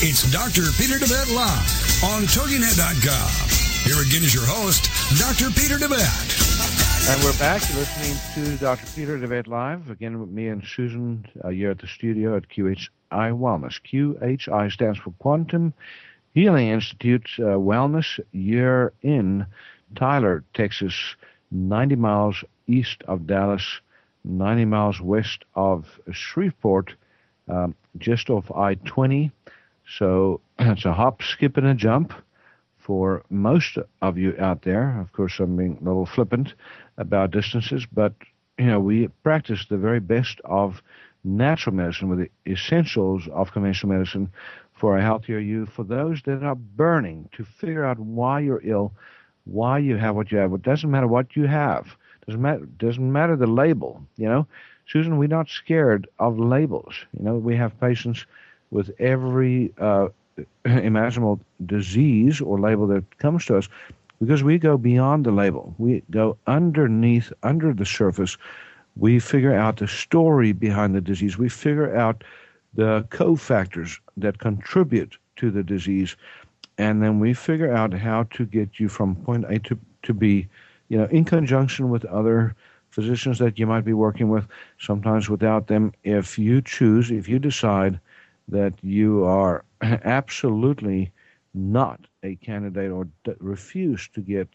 [0.06, 0.70] It's Dr.
[0.78, 3.69] Peter DeVette Live on TogiNet.com.
[3.84, 4.84] Here again is your host,
[5.18, 5.50] Dr.
[5.58, 7.10] Peter DeVette.
[7.10, 7.62] And we're back.
[7.70, 8.86] You're listening to Dr.
[8.94, 12.88] Peter DeVette Live, again with me and Susan uh, here at the studio at QHI
[13.10, 13.80] Wellness.
[13.80, 15.72] QHI stands for Quantum
[16.34, 19.46] Healing Institute uh, Wellness Year in
[19.96, 21.16] Tyler, Texas,
[21.50, 23.80] 90 miles east of Dallas,
[24.24, 26.94] 90 miles west of Shreveport,
[27.48, 29.32] um, just off I 20.
[29.88, 32.12] So it's a hop, skip, and a jump
[32.90, 35.00] for most of you out there.
[35.00, 36.54] Of course, I'm being a little flippant
[36.98, 38.14] about distances, but
[38.58, 40.82] you know we practice the very best of
[41.22, 44.28] natural medicine with the essentials of conventional medicine
[44.72, 45.66] for a healthier you.
[45.66, 48.92] For those that are burning to figure out why you're ill,
[49.44, 50.52] why you have what you have.
[50.52, 51.86] It doesn't matter what you have.
[52.26, 52.66] Doesn't matter.
[52.66, 54.02] Doesn't matter the label.
[54.16, 54.46] You know,
[54.88, 56.96] Susan, we're not scared of labels.
[57.16, 58.26] You know, we have patients
[58.72, 60.08] with every uh,
[60.64, 63.68] imaginable disease or label that comes to us
[64.20, 65.74] because we go beyond the label.
[65.78, 68.36] We go underneath, under the surface.
[68.96, 71.38] We figure out the story behind the disease.
[71.38, 72.22] We figure out
[72.74, 76.16] the cofactors that contribute to the disease.
[76.76, 80.48] And then we figure out how to get you from point A to, to B,
[80.88, 82.54] you know, in conjunction with other
[82.90, 84.46] physicians that you might be working with,
[84.78, 85.92] sometimes without them.
[86.04, 88.00] If you choose, if you decide
[88.48, 91.10] that you are absolutely
[91.54, 94.48] not a candidate or d- refuse to get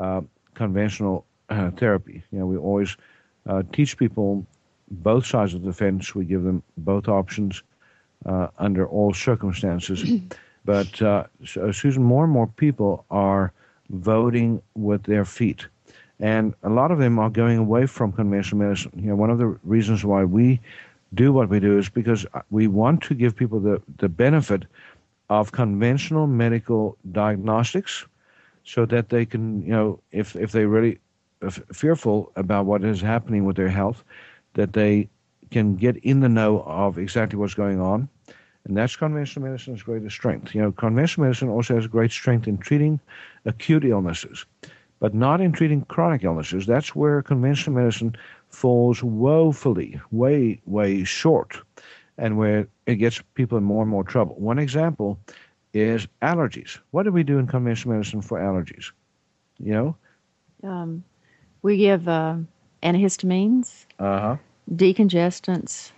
[0.00, 0.22] uh,
[0.54, 2.22] conventional uh, therapy.
[2.30, 2.96] You know, we always
[3.46, 4.46] uh, teach people
[4.90, 6.14] both sides of the fence.
[6.14, 7.62] We give them both options
[8.26, 10.04] uh, under all circumstances.
[10.64, 11.24] but uh,
[11.60, 13.52] uh, Susan, more and more people are
[13.90, 15.66] voting with their feet.
[16.20, 18.92] And a lot of them are going away from conventional medicine.
[18.96, 20.60] You know, one of the reasons why we
[21.14, 24.64] do what we do is because we want to give people the, the benefit
[25.28, 28.06] of conventional medical diagnostics
[28.64, 30.98] so that they can, you know, if, if they're really
[31.72, 34.04] fearful about what is happening with their health,
[34.54, 35.08] that they
[35.50, 38.08] can get in the know of exactly what's going on.
[38.64, 40.54] And that's conventional medicine's greatest strength.
[40.54, 43.00] You know, conventional medicine also has great strength in treating
[43.44, 44.46] acute illnesses,
[45.00, 46.66] but not in treating chronic illnesses.
[46.66, 48.14] That's where conventional medicine
[48.52, 51.58] falls woefully, way, way short,
[52.18, 54.34] and where it gets people in more and more trouble.
[54.36, 55.18] One example
[55.74, 56.78] is allergies.
[56.90, 58.92] What do we do in conventional medicine for allergies?
[59.58, 59.96] You know?
[60.62, 61.02] Um,
[61.62, 62.36] we give uh,
[62.82, 64.36] antihistamines, uh-huh.
[64.74, 65.92] decongestants,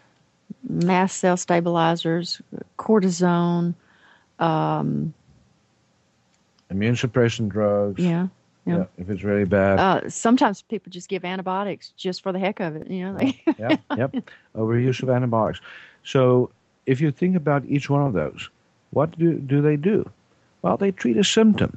[0.68, 2.40] mast cell stabilizers,
[2.78, 3.74] cortisone,
[4.38, 5.12] um,
[6.70, 8.02] immune suppression drugs.
[8.02, 8.28] Yeah.
[8.66, 8.78] Yeah.
[8.78, 8.84] yeah.
[8.98, 9.78] if it's really bad.
[9.78, 12.90] Uh, sometimes people just give antibiotics just for the heck of it.
[12.90, 13.32] You know.
[13.58, 13.76] yeah.
[13.96, 14.16] Yep.
[14.56, 15.60] Overuse of antibiotics.
[16.02, 16.50] So
[16.86, 18.48] if you think about each one of those,
[18.90, 20.08] what do do they do?
[20.62, 21.76] Well, they treat a symptom.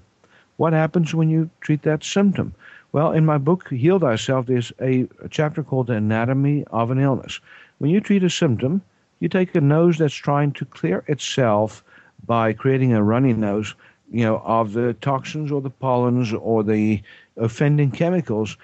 [0.57, 2.53] What happens when you treat that symptom?
[2.93, 6.99] Well, in my book, Heal Thyself, there's a, a chapter called The Anatomy of an
[6.99, 7.39] Illness.
[7.79, 8.81] When you treat a symptom,
[9.19, 11.83] you take a nose that's trying to clear itself
[12.25, 13.75] by creating a runny nose,
[14.11, 17.01] you know, of the toxins or the pollens or the
[17.35, 18.57] offending chemicals,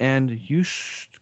[0.00, 0.64] and you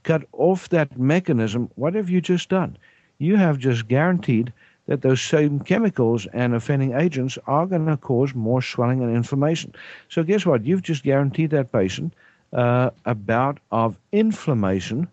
[0.02, 1.70] cut off that mechanism.
[1.76, 2.76] What have you just done?
[3.18, 4.52] You have just guaranteed
[4.86, 9.74] that those same chemicals and offending agents are going to cause more swelling and inflammation.
[10.08, 10.64] So guess what?
[10.64, 12.14] You've just guaranteed that patient
[12.52, 15.08] uh, a bout of inflammation.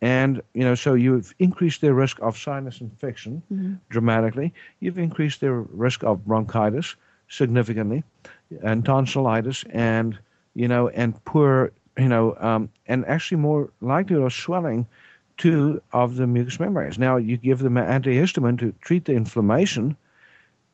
[0.00, 3.74] And, you know, so you've increased their risk of sinus infection mm-hmm.
[3.88, 4.52] dramatically.
[4.80, 6.94] You've increased their risk of bronchitis
[7.28, 8.04] significantly
[8.62, 10.18] and tonsillitis and,
[10.54, 14.86] you know, and poor, you know, um, and actually more likelihood of swelling
[15.36, 16.98] too of the mucous membranes.
[16.98, 19.96] Now, you give them an antihistamine to treat the inflammation,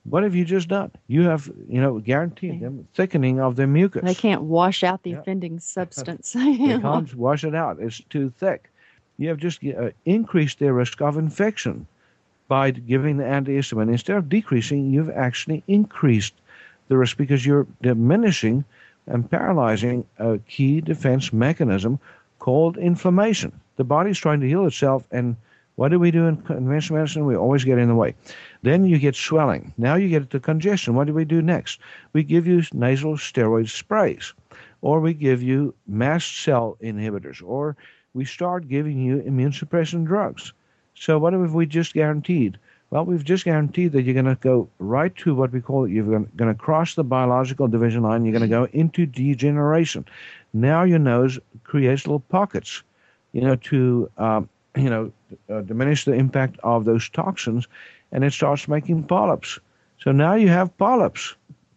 [0.04, 0.90] what have you just done?
[1.08, 4.02] You have, you know, guaranteed them thickening of their mucus.
[4.02, 5.18] They can't wash out the yeah.
[5.18, 6.32] offending substance.
[6.32, 7.78] they can't wash it out.
[7.80, 8.70] It's too thick.
[9.18, 11.86] You have just uh, increased their risk of infection
[12.50, 13.92] by giving the antihistamine.
[13.92, 16.34] Instead of decreasing, you've actually increased
[16.88, 18.64] the risk because you're diminishing
[19.06, 22.00] and paralyzing a key defense mechanism
[22.40, 23.52] called inflammation.
[23.76, 25.36] The body's trying to heal itself, and
[25.76, 27.24] what do we do in conventional medicine?
[27.24, 28.16] We always get in the way.
[28.62, 29.72] Then you get swelling.
[29.78, 30.96] Now you get the congestion.
[30.96, 31.78] What do we do next?
[32.14, 34.34] We give you nasal steroid sprays,
[34.82, 37.76] or we give you mast cell inhibitors, or
[38.12, 40.52] we start giving you immune suppressant drugs.
[41.00, 42.58] So what have we just guaranteed?
[42.90, 46.04] Well, we've just guaranteed that you're going to go right to what we call you're
[46.04, 48.26] going to cross the biological division line.
[48.26, 50.04] You're going to go into degeneration.
[50.52, 52.82] Now your nose creates little pockets,
[53.32, 55.10] you know, to um, you know
[55.48, 57.66] uh, diminish the impact of those toxins,
[58.12, 59.58] and it starts making polyps.
[60.00, 61.34] So now you have polyps,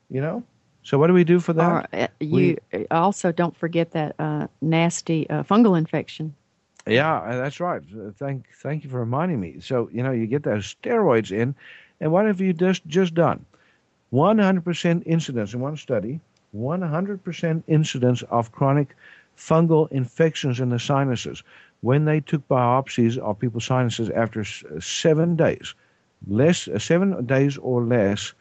[0.09, 0.43] you know.
[0.83, 1.71] So what do we do for that?
[1.71, 6.35] Or, uh, you we, also don't forget that uh, nasty uh, fungal infection.
[6.87, 7.81] Yeah, uh, that's right.
[7.93, 9.57] Uh, thank thank you for reminding me.
[9.59, 11.55] So you know you get those steroids in,
[11.99, 13.45] and what have you just just done?
[14.11, 16.19] 100% incidence in one study.
[16.55, 18.95] 100% incidence of chronic
[19.35, 21.41] fungal infections in the sinuses
[21.81, 24.43] when they took biopsies of people's sinuses after
[24.79, 25.73] seven days,
[26.27, 28.33] less seven days or less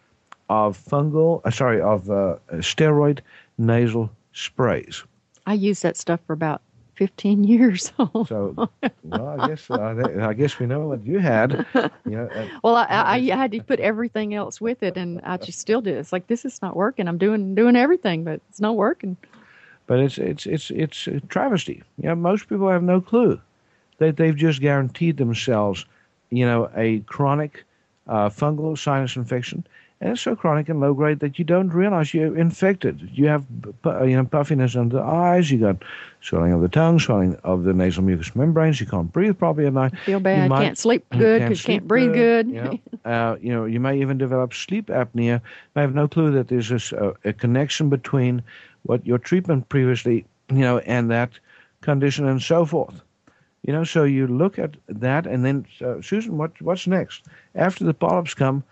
[0.49, 3.21] of fungal, uh, sorry, of uh, steroid
[3.59, 5.03] nasal sprays.
[5.47, 6.61] I used that stuff for about
[6.95, 7.93] 15 years.
[7.99, 8.29] Old.
[8.29, 8.69] so,
[9.05, 11.67] well, I guess uh, I guess we know what you had.
[12.05, 15.21] You know, uh, well, I, I, I, had to put everything else with it, and
[15.23, 15.95] I just still do.
[15.95, 17.09] It's like this is not working.
[17.09, 19.17] I'm doing doing everything, but it's not working.
[19.87, 21.83] But it's it's it's it's a travesty.
[21.99, 23.41] You know, most people have no clue.
[23.99, 25.87] They they've just guaranteed themselves,
[26.31, 27.65] you know, a chronic
[28.09, 29.65] uh, fungal sinus infection
[30.03, 33.09] and it's so chronic and low grade that you don't realize you're infected.
[33.13, 33.47] You have
[33.85, 35.49] you know puffiness under the eyes.
[35.49, 35.77] You got
[36.21, 38.81] swelling of the tongue, swelling of the nasal mucous membranes.
[38.81, 39.97] You can't breathe properly at night.
[40.05, 40.43] Feel bad.
[40.43, 42.47] You might, can't sleep good because you can't breathe good.
[42.49, 42.55] good.
[42.55, 45.41] You, know, uh, you know, you may even develop sleep apnea.
[45.77, 48.43] I have no clue that there's this, uh, a connection between
[48.83, 51.31] what your treatment previously, you know, and that
[51.81, 53.01] condition and so forth.
[53.65, 57.85] You know, so you look at that, and then uh, Susan, what what's next after
[57.85, 58.65] the polyps come?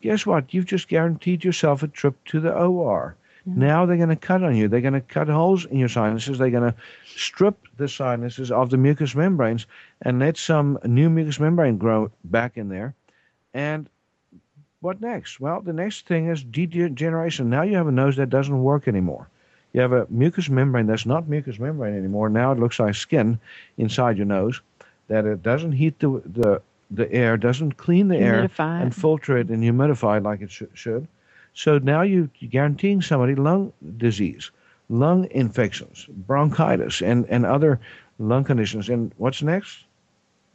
[0.00, 0.52] Guess what?
[0.52, 3.16] You've just guaranteed yourself a trip to the OR.
[3.16, 3.52] Yeah.
[3.52, 3.60] Mm-hmm.
[3.60, 4.68] Now they're going to cut on you.
[4.68, 6.38] They're going to cut holes in your sinuses.
[6.38, 9.66] They're going to strip the sinuses of the mucous membranes
[10.02, 12.94] and let some new mucous membrane grow back in there.
[13.54, 13.88] And
[14.80, 15.40] what next?
[15.40, 17.48] Well, the next thing is degeneration.
[17.48, 19.28] Now you have a nose that doesn't work anymore.
[19.72, 22.28] You have a mucous membrane that's not mucous membrane anymore.
[22.28, 23.38] Now it looks like skin
[23.78, 24.60] inside your nose.
[25.08, 28.48] That it doesn't heat the the the air, doesn't clean the air
[28.82, 31.08] and filter it and humidify it like it sh- should.
[31.54, 34.50] So now you, are guaranteeing somebody lung disease,
[34.88, 37.80] lung infections, bronchitis, and, and other
[38.18, 38.88] lung conditions.
[38.88, 39.84] And what's next?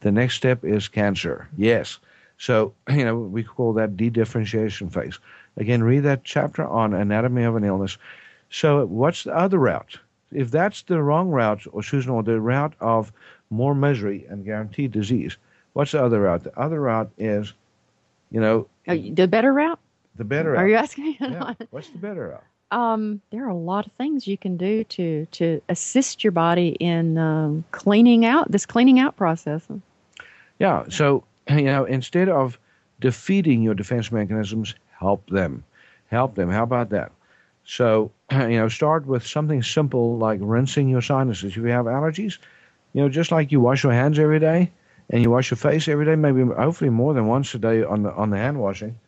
[0.00, 1.48] The next step is cancer.
[1.56, 1.98] Yes.
[2.38, 5.18] So, you know, we call that de-differentiation phase.
[5.56, 7.98] Again, read that chapter on anatomy of an illness.
[8.50, 9.98] So, what's the other route?
[10.32, 13.12] If that's the wrong route, or Susan, or the route of
[13.50, 15.36] more misery and guaranteed disease,
[15.72, 16.44] What's the other route?
[16.44, 17.52] The other route is,
[18.30, 19.78] you know, oh, the better route.
[20.16, 20.58] The better route.
[20.58, 21.54] Are you asking yeah.
[21.70, 22.44] What's the better route?
[22.72, 26.70] Um, there are a lot of things you can do to to assist your body
[26.80, 29.66] in um, cleaning out this cleaning out process.
[30.58, 30.84] Yeah.
[30.88, 32.58] So you know, instead of
[33.00, 35.64] defeating your defense mechanisms, help them.
[36.10, 36.50] Help them.
[36.50, 37.12] How about that?
[37.64, 41.52] So you know, start with something simple like rinsing your sinuses.
[41.52, 42.38] If you have allergies,
[42.92, 44.70] you know, just like you wash your hands every day,
[45.12, 48.02] and you wash your face every day, maybe hopefully more than once a day on
[48.02, 48.98] the on the hand washing.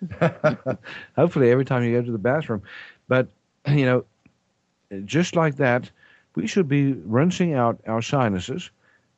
[1.16, 2.62] hopefully every time you go to the bathroom.
[3.08, 3.28] But
[3.68, 4.04] you know,
[5.06, 5.90] just like that,
[6.34, 8.70] we should be rinsing out our sinuses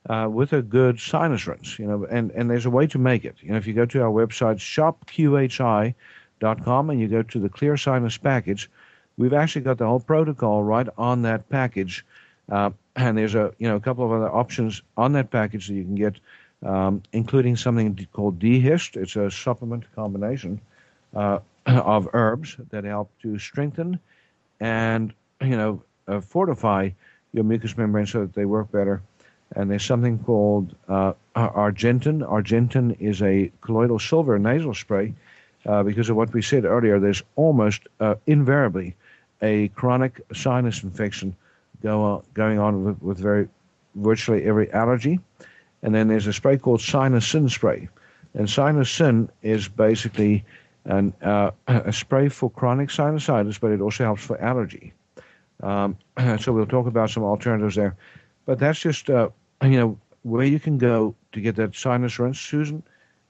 [0.09, 1.77] uh, with a good sinus rinse.
[1.79, 3.35] You know, and and there's a way to make it.
[3.41, 5.95] You know, if you go to our website shopqhi.com
[6.91, 8.71] and you go to the Clear Sinus package,
[9.17, 12.05] we've actually got the whole protocol right on that package.
[12.49, 15.75] Uh, and there's a you know a couple of other options on that package that
[15.75, 16.15] you can get
[16.67, 18.97] um, including something called D-Hist.
[18.97, 20.61] It's a supplement combination
[21.15, 23.99] uh, of herbs that help to strengthen
[24.61, 26.91] and you know uh, fortify
[27.33, 29.03] your mucous membrane so that they work better.
[29.55, 32.29] And there's something called uh, Argentyn.
[32.29, 35.15] Argentyn is a colloidal silver nasal spray.
[35.65, 38.95] Uh, because of what we said earlier, there's almost uh, invariably
[39.43, 41.37] a chronic sinus infection
[41.83, 43.49] go on, going on with, with very
[43.97, 45.21] virtually every allergy.
[45.83, 47.89] And then there's a spray called Sinus-Syn spray.
[48.35, 50.45] And Sinus-Syn is basically
[50.85, 54.93] an, uh, a spray for chronic sinusitis, but it also helps for allergy.
[55.63, 55.97] Um,
[56.41, 57.97] so we'll talk about some alternatives there.
[58.45, 59.29] But that's just, uh,
[59.63, 62.41] you know, where you can go to get that sinus rinse.
[62.41, 62.83] Susan,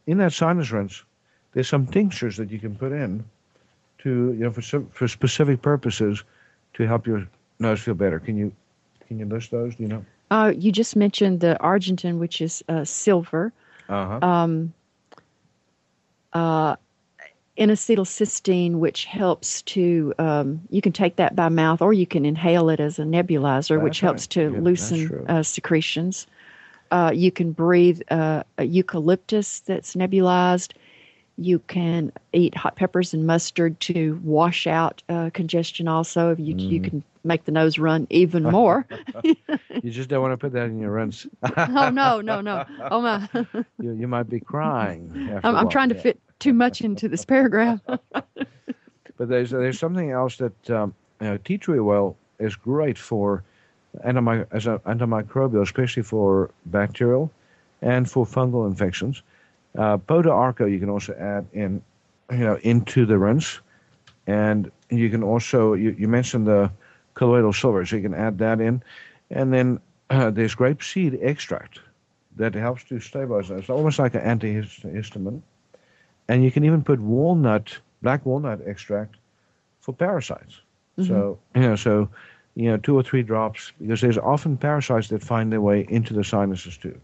[0.07, 1.05] in that sinus rinse,
[1.53, 3.25] there's some tinctures that you can put in
[3.99, 6.23] to, you know, for, for specific purposes
[6.75, 7.27] to help your
[7.59, 8.19] nose feel better.
[8.19, 8.53] Can you,
[9.09, 9.77] can you list those?
[9.77, 10.05] Do you know?
[10.31, 13.53] Uh, you just mentioned the Argentyn, which is uh, silver.
[13.89, 14.19] Uh-huh.
[14.27, 14.73] Um,
[16.33, 16.77] uh,
[17.57, 22.69] N-acetylcysteine, which helps to, um, you can take that by mouth or you can inhale
[22.69, 26.27] it as a nebulizer, that's which helps to yeah, loosen uh, secretions.
[26.91, 30.73] Uh, you can breathe uh, eucalyptus that's nebulized.
[31.39, 35.89] You can eat hot peppers and mustard to wash out uh, congestion.
[35.89, 36.71] Also, if you mm.
[36.71, 38.87] you can make the nose run even more.
[39.25, 41.27] you just don't want to put that in your rinse.
[41.57, 42.65] oh no, no, no!
[42.91, 43.29] Oh my!
[43.81, 45.41] you, you might be crying.
[45.45, 47.81] I'm, I'm trying to fit too much into this paragraph.
[47.85, 53.43] but there's there's something else that um, you know, tea tree oil is great for
[54.05, 57.31] antimi- as an antimicrobial, especially for bacterial
[57.83, 59.23] and for fungal infections.
[59.77, 61.83] Uh, Arco you can also add in,
[62.31, 63.61] you know, into the rinse,
[64.27, 66.71] and you can also you, you mentioned the
[67.15, 68.83] colloidal silver, so you can add that in,
[69.31, 71.81] and then uh, there's grape seed extract
[72.37, 73.59] that helps to stabilize it.
[73.59, 75.43] It's almost like an antihistamine,
[76.29, 79.17] and you can even put walnut, black walnut extract
[79.81, 80.61] for parasites.
[80.99, 81.09] Mm-hmm.
[81.09, 82.09] So you know, so
[82.57, 86.15] you know, two or three drops because there's often parasites that find their way into
[86.15, 86.99] the sinuses too.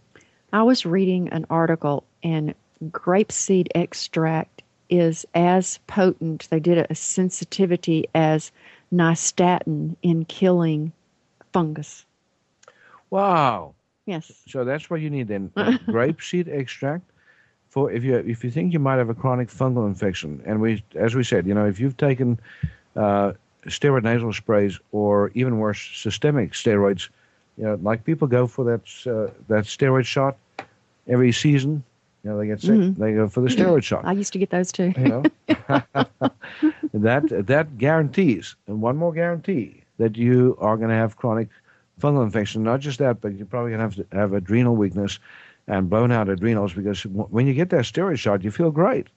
[0.53, 2.05] I was reading an article,
[2.83, 6.49] and grapeseed extract is as potent.
[6.51, 8.51] They did a sensitivity as
[8.93, 10.93] nystatin in killing
[11.53, 12.05] fungus.
[13.11, 13.74] Wow.
[14.05, 14.33] Yes.
[14.49, 15.51] So that's what you need then.
[15.57, 17.05] grapeseed extract
[17.68, 20.83] for if you if you think you might have a chronic fungal infection, and we
[20.97, 22.39] as we said, you know, if you've taken
[22.97, 23.33] uh,
[23.66, 27.09] steroid nasal sprays or even worse, systemic steroids,
[27.57, 30.37] you know, like people go for that uh, that steroid shot
[31.07, 31.85] every season.
[32.25, 32.70] You know, they get sick.
[32.70, 33.03] Mm-hmm.
[33.03, 34.05] They go for the steroid shot.
[34.05, 34.93] I used to get those too.
[34.97, 35.23] you know,
[36.95, 41.49] that that guarantees, and one more guarantee that you are going to have chronic
[42.01, 42.62] fungal infection.
[42.62, 45.18] Not just that, but you're probably going to have to have adrenal weakness
[45.66, 49.09] and blown out adrenals because when you get that steroid shot, you feel great.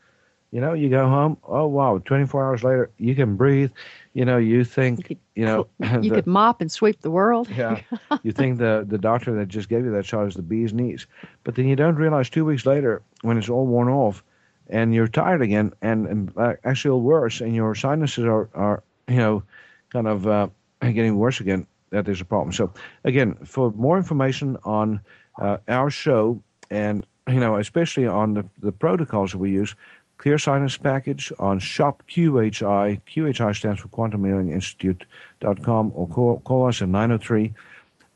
[0.52, 1.38] You know, you go home.
[1.44, 1.98] Oh wow!
[1.98, 3.72] 24 hours later, you can breathe.
[4.14, 5.68] You know, you think you, could, you know
[6.02, 7.50] you the, could mop and sweep the world.
[7.50, 7.82] yeah,
[8.24, 11.08] you think the the doctor that just gave you that shot is the bee's knees,
[11.44, 14.24] but then you don't realize two weeks later when it's all worn off,
[14.70, 19.44] and you're tired again, and, and actually worse, and your sinuses are are you know
[19.90, 20.48] kind of uh,
[20.82, 21.68] getting worse again.
[21.90, 22.54] That there's a problem.
[22.54, 22.74] So
[23.04, 25.02] again, for more information on
[25.40, 29.76] uh, our show and you know especially on the the protocols that we use
[30.18, 33.02] Clear Sinus package on shop QHI.
[33.08, 37.54] QHI stands for Quantum Healing Institute.com or call, call us at 903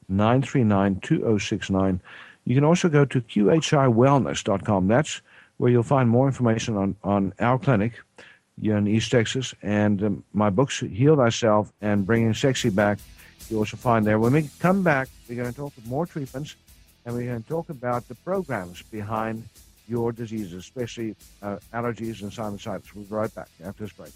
[0.08, 2.02] 939 2069.
[2.46, 4.88] You can also go to QHIWellness.com.
[4.88, 5.22] That's
[5.58, 7.94] where you'll find more information on, on our clinic
[8.62, 13.00] here in East Texas and um, my books, Heal Thyself and Bringing Sexy Back.
[13.50, 14.20] You'll also find there.
[14.20, 16.56] When we come back, we're going to talk about more treatments
[17.06, 19.44] and we're going to talk about the programs behind
[19.90, 22.94] your diseases, especially uh, allergies and sinusitis.
[22.94, 24.12] We'll be right back after this break.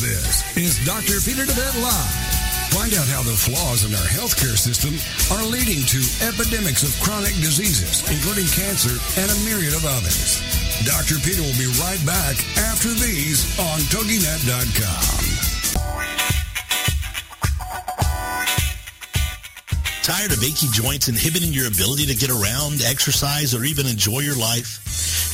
[0.00, 1.20] This is Dr.
[1.22, 2.34] Peter DeVette Live.
[2.74, 4.98] Find out how the flaws in our healthcare system
[5.30, 10.42] are leading to epidemics of chronic diseases, including cancer and a myriad of others.
[10.84, 11.22] Dr.
[11.22, 15.33] Peter will be right back after these on TogiNet.com.
[20.04, 24.36] Tired of achy joints inhibiting your ability to get around, exercise, or even enjoy your
[24.36, 24.84] life?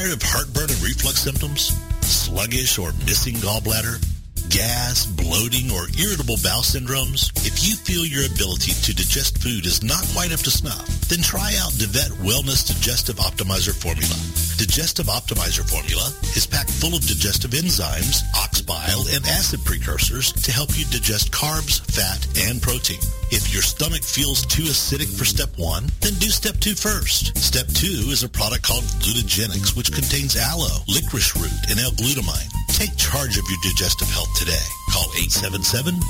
[0.00, 1.76] Tired of heartburn and reflux symptoms?
[2.00, 4.00] Sluggish or missing gallbladder?
[4.48, 7.30] gas, bloating, or irritable bowel syndromes?
[7.46, 11.22] If you feel your ability to digest food is not quite up to snuff, then
[11.22, 14.49] try out DeVette Wellness Digestive Optimizer Formula.
[14.60, 20.52] Digestive Optimizer Formula is packed full of digestive enzymes, ox bile, and acid precursors to
[20.52, 23.00] help you digest carbs, fat, and protein.
[23.32, 27.38] If your stomach feels too acidic for step one, then do step two first.
[27.38, 32.96] Step two is a product called Glutagenics, which contains aloe, licorice root, and L-glutamine Take
[32.96, 34.64] charge of your digestive health today.
[34.90, 35.04] Call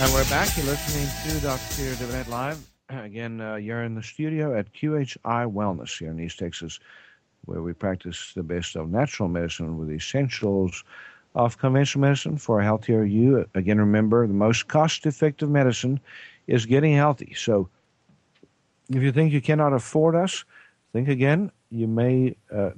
[0.00, 0.56] And we're back.
[0.56, 1.60] You're listening to Dr.
[1.76, 2.58] Peter Live.
[2.88, 6.80] Again, uh, you're in the studio at QHI Wellness here in East Texas,
[7.44, 10.84] where we practice the best of natural medicine with essentials
[11.34, 13.46] of conventional medicine for a healthier you.
[13.54, 16.00] Again, remember, the most cost effective medicine
[16.46, 17.34] is getting healthy.
[17.36, 17.68] So
[18.88, 20.46] if you think you cannot afford us,
[20.94, 21.52] think again.
[21.70, 22.70] You may uh,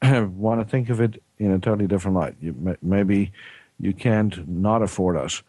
[0.24, 2.34] want to think of it in a totally different light.
[2.40, 3.30] You may, maybe
[3.78, 5.42] you can't not afford us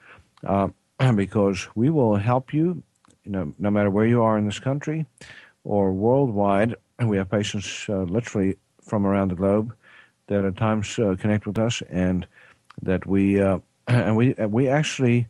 [0.45, 0.67] uh,
[1.15, 2.83] because we will help you
[3.27, 5.05] you know, no matter where you are in this country
[5.65, 9.75] or worldwide, we have patients uh, literally from around the globe
[10.27, 12.25] that at times uh, connect with us, and
[12.81, 15.27] that we uh, and we we actually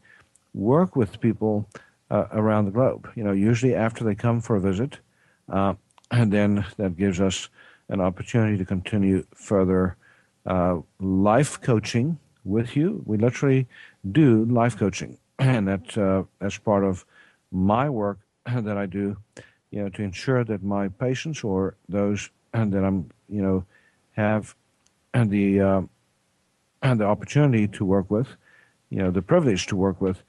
[0.54, 1.68] work with people
[2.12, 3.10] uh, around the globe.
[3.16, 5.00] You know, usually after they come for a visit,
[5.50, 5.74] uh,
[6.12, 7.50] and then that gives us
[7.90, 9.98] an opportunity to continue further
[10.46, 13.02] uh, life coaching with you.
[13.06, 13.68] We literally
[14.12, 17.06] do life coaching, and that that's part of
[17.52, 19.18] my work that I do,
[19.72, 23.66] you know, to ensure that my patients or those that I'm, you know,
[24.14, 24.56] have
[25.14, 25.82] the uh,
[26.82, 28.28] the opportunity to work with,
[28.90, 30.24] you know, the privilege to work with,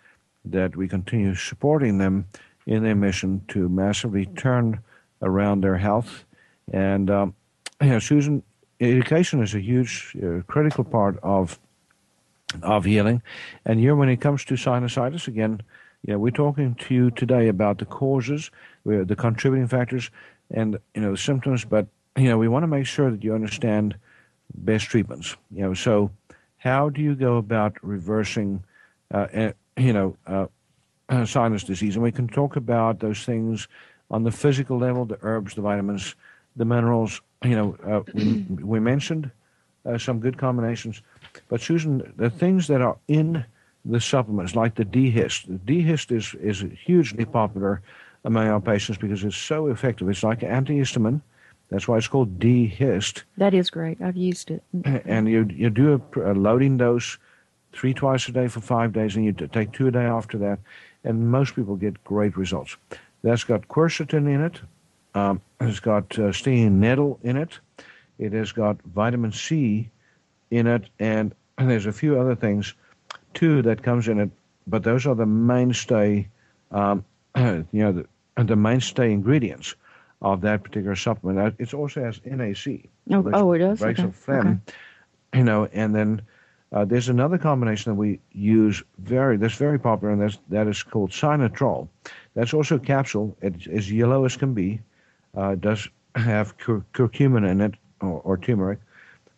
[0.45, 2.27] that we continue supporting them
[2.67, 4.81] in their mission to massively turn
[5.23, 6.25] around their health.
[6.73, 7.35] And um,
[7.81, 8.43] you know, Susan,
[8.81, 11.59] education is a huge, uh, critical part of
[12.63, 13.23] of healing.
[13.65, 15.63] And here, when it comes to sinusitis, again,
[16.03, 18.51] you know, we're talking to you today about the causes,
[18.85, 20.11] the contributing factors,
[20.51, 21.65] and you know the symptoms.
[21.65, 23.97] But you know, we want to make sure that you understand
[24.55, 25.37] best treatments.
[25.51, 26.11] You know, so
[26.59, 28.65] how do you go about reversing,
[29.13, 30.47] uh, you know, uh,
[31.25, 31.97] sinus disease?
[31.97, 33.69] And we can talk about those things
[34.11, 36.15] on the physical level: the herbs, the vitamins,
[36.57, 37.21] the minerals.
[37.45, 39.31] You know, uh, we, we mentioned
[39.89, 41.03] uh, some good combinations,
[41.49, 43.45] but Susan, the things that are in
[43.85, 45.49] the supplements like the D-Hist.
[45.49, 47.81] The D-Hist is, is hugely popular
[48.25, 50.09] among our patients because it's so effective.
[50.09, 51.23] It's like antihistamine.
[51.71, 53.25] That's why it's called D-Hist.
[53.37, 54.01] That is great.
[54.01, 54.63] I've used it.
[55.05, 57.19] And you, you do a, a loading dose
[57.73, 60.59] three twice a day for five days, and you take two a day after that.
[61.05, 62.77] And most people get great results.
[63.23, 64.61] That's got quercetin in it.
[65.15, 67.59] Um, it's got uh, stinging nettle in it.
[68.19, 69.91] It has got vitamin C
[70.51, 72.75] in it, and, there's a few other things
[73.35, 74.31] too that comes in it,
[74.67, 76.29] but those are the mainstay,
[76.71, 77.05] um,
[77.37, 79.75] you know, the, the mainstay ingredients
[80.23, 81.55] of that particular supplement.
[81.59, 82.89] It also has NAC.
[83.11, 83.81] Oh, oh it does.
[83.81, 84.11] Breaks okay.
[84.11, 85.39] phlegm, okay.
[85.39, 86.23] you know, and then
[86.73, 90.83] uh, there's another combination that we use very that's very popular, and that's that is
[90.83, 91.89] called Sinatrol.
[92.35, 93.37] That's also a capsule.
[93.41, 94.81] It is as yellow as can be.
[95.37, 98.79] Uh, does have cur- curcumin in it or, or turmeric,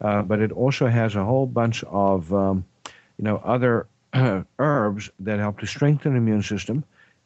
[0.01, 2.65] uh, but it also has a whole bunch of um,
[3.21, 3.87] you know, other
[4.59, 6.83] herbs that help to strengthen the immune system,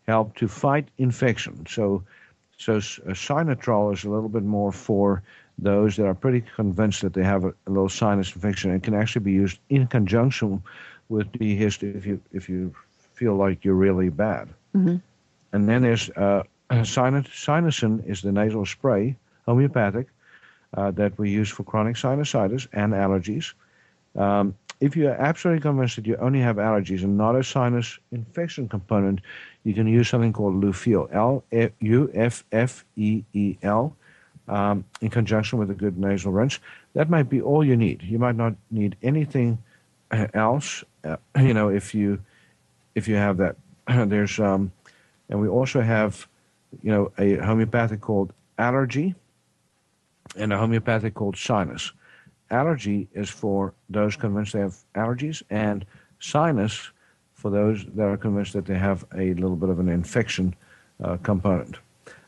[0.08, 1.64] help to fight infection.
[1.68, 2.02] So,
[2.58, 5.22] so Sinatrol is a little bit more for
[5.56, 8.94] those that are pretty convinced that they have a, a little sinus infection and can
[8.94, 10.60] actually be used in conjunction
[11.08, 12.74] with D-Hist if you if you
[13.14, 14.48] feel like you're really bad.
[14.74, 14.96] Mm-hmm.
[15.52, 16.42] And then there's uh,
[16.82, 19.14] sinus, Sinocin is the nasal spray,
[19.46, 20.08] homeopathic,
[20.76, 23.54] uh, that we use for chronic sinusitis and allergies.
[24.16, 28.68] Um, if you're absolutely convinced that you only have allergies and not a sinus infection
[28.68, 29.20] component,
[29.62, 31.96] you can use something called Luffeel, L-U-F-F-E-E-L,
[34.46, 36.58] um, in conjunction with a good nasal rinse.
[36.94, 38.02] That might be all you need.
[38.02, 39.58] You might not need anything
[40.10, 42.20] uh, else, uh, you know, if you
[42.94, 43.56] if you have that.
[43.86, 44.70] There's um,
[45.28, 46.28] and we also have,
[46.82, 49.14] you know, a homeopathic called allergy
[50.36, 51.92] and a homeopathic called sinus
[52.50, 55.84] allergy is for those convinced they have allergies, and
[56.20, 56.90] sinus
[57.32, 60.54] for those that are convinced that they have a little bit of an infection
[61.02, 61.76] uh, component.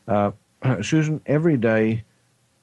[0.07, 0.31] Uh,
[0.81, 2.03] Susan, everyday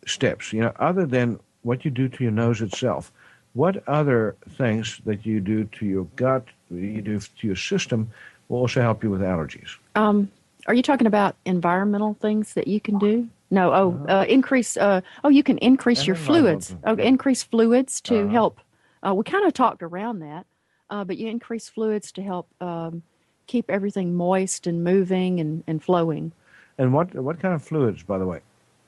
[0.07, 3.11] steps, you know, other than what you do to your nose itself,
[3.55, 8.11] what other things that you do to your gut, you do to your system,
[8.49, 9.77] will also help you with allergies?
[9.95, 10.31] Um,
[10.67, 13.29] Are you talking about environmental things that you can do?
[13.55, 13.73] No.
[13.73, 14.77] Oh, uh, increase.
[14.77, 16.75] Uh, oh, you can increase your fluids.
[16.85, 18.29] Oh, increase fluids to uh-huh.
[18.29, 18.61] help.
[19.07, 20.45] Uh, we kind of talked around that,
[20.91, 23.03] uh, but you increase fluids to help um,
[23.47, 26.33] keep everything moist and moving and, and flowing.
[26.79, 28.41] And what what kind of fluids, by the way?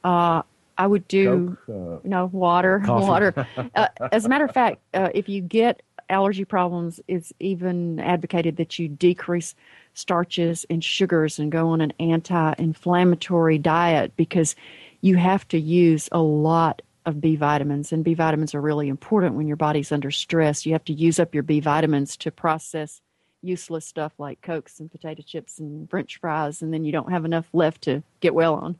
[0.02, 0.42] Uh,
[0.78, 3.06] I would do Coke, uh, no water, coffee.
[3.06, 3.46] water.
[3.74, 8.56] uh, as a matter of fact, uh, if you get allergy problems, it's even advocated
[8.56, 9.54] that you decrease
[9.96, 14.54] starches and sugars and go on an anti-inflammatory diet because
[15.00, 19.36] you have to use a lot of B vitamins, and B vitamins are really important
[19.36, 20.66] when your body's under stress.
[20.66, 23.00] You have to use up your B vitamins to process
[23.42, 27.24] useless stuff like cokes and potato chips and French fries, and then you don't have
[27.24, 28.76] enough left to get well on.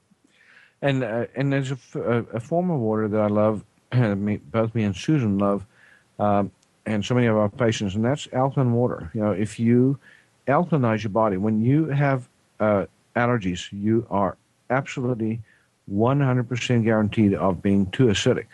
[0.83, 3.65] And uh, and there's a, a, a, form of water that I love,
[4.51, 5.65] both me and Susan love,
[6.19, 6.51] um,
[6.85, 9.11] and so many of our patients, and that's alkaline water.
[9.15, 9.99] You know, if you
[10.47, 12.29] alkalinize your body, when you have
[12.61, 14.37] uh, allergies, you are
[14.71, 15.41] absolutely
[15.93, 18.47] 100% guaranteed of being too acidic.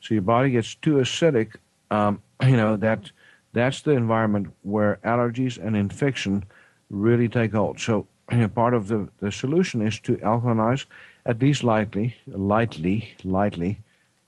[0.00, 1.54] So your body gets too acidic.
[1.90, 3.10] Um, you know that
[3.52, 6.44] that's the environment where allergies and infection
[6.90, 7.80] really take hold.
[7.80, 10.86] So you know, part of the, the solution is to alkalinize
[11.26, 13.78] at least lightly, lightly, lightly.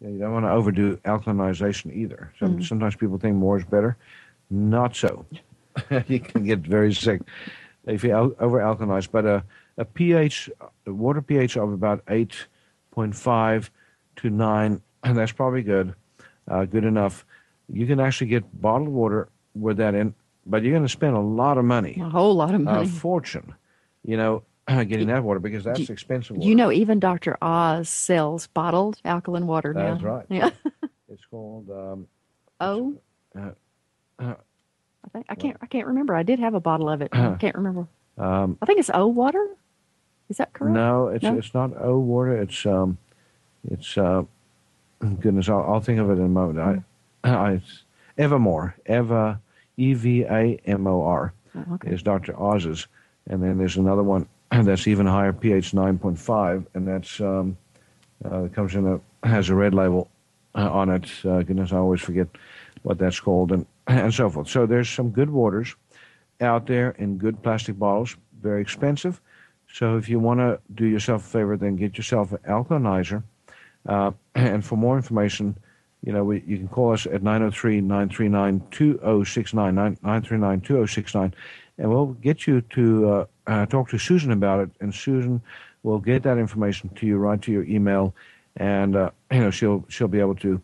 [0.00, 2.32] You don't want to overdo alkalinization either.
[2.38, 2.62] So mm-hmm.
[2.62, 3.96] Sometimes people think more is better.
[4.50, 5.24] Not so.
[6.06, 7.22] you can get very sick
[7.86, 9.08] if you over alkalinize.
[9.10, 9.44] But a,
[9.76, 10.50] a pH,
[10.86, 13.70] a water pH of about 8.5
[14.16, 15.94] to 9, and that's probably good,
[16.48, 17.24] uh, good enough
[17.68, 20.14] you can actually get bottled water with that in,
[20.46, 22.88] but you're going to spend a lot of money, a whole lot of money, a
[22.88, 23.54] fortune,
[24.04, 26.48] you know, getting that water because that's expensive water.
[26.48, 27.36] You know, even Dr.
[27.40, 29.92] Oz sells bottled alkaline water now.
[29.92, 30.26] That's right.
[30.28, 30.50] Yeah.
[31.08, 31.70] it's called.
[31.70, 32.06] Um,
[32.60, 32.96] oh.
[33.38, 33.50] Uh,
[34.18, 34.34] uh,
[35.04, 35.56] I think I can't.
[35.60, 36.14] I can't remember.
[36.14, 37.10] I did have a bottle of it.
[37.12, 37.86] I can't remember.
[38.16, 39.46] Um, I think it's O water.
[40.28, 40.74] Is that correct?
[40.74, 41.36] No, it's no?
[41.36, 42.40] it's not O water.
[42.40, 42.96] It's um,
[43.70, 44.22] it's uh,
[45.20, 45.48] goodness.
[45.48, 46.84] I'll, I'll think of it in a moment.
[47.24, 47.58] I uh,
[48.18, 49.40] Evamor, Eva,
[49.76, 51.90] E V A M O R, oh, okay.
[51.90, 52.38] is Dr.
[52.40, 52.86] Oz's.
[53.26, 57.56] And then there's another one that's even higher, pH 9.5, and that's um,
[58.24, 60.10] uh, comes in a has a red label
[60.54, 61.10] uh, on it.
[61.24, 62.28] Uh, goodness, I always forget
[62.82, 64.48] what that's called, and and so forth.
[64.48, 65.74] So there's some good waters
[66.40, 69.20] out there in good plastic bottles, very expensive.
[69.72, 73.22] So if you want to do yourself a favor, then get yourself an alkalinizer.
[73.86, 75.56] Uh, and for more information,
[76.04, 81.32] you know, we, you can call us at 903-939-2069, 939-2069,
[81.78, 85.42] and we'll get you to uh, uh, talk to Susan about it, and Susan
[85.82, 88.14] will get that information to you right to your email,
[88.56, 90.60] and uh, you know she'll she'll be able to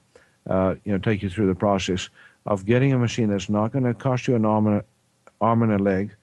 [0.49, 2.11] uh, you know take you through the process
[2.47, 4.85] of getting a machine that's not going to cost you an arm and a,
[5.41, 6.15] arm and a leg.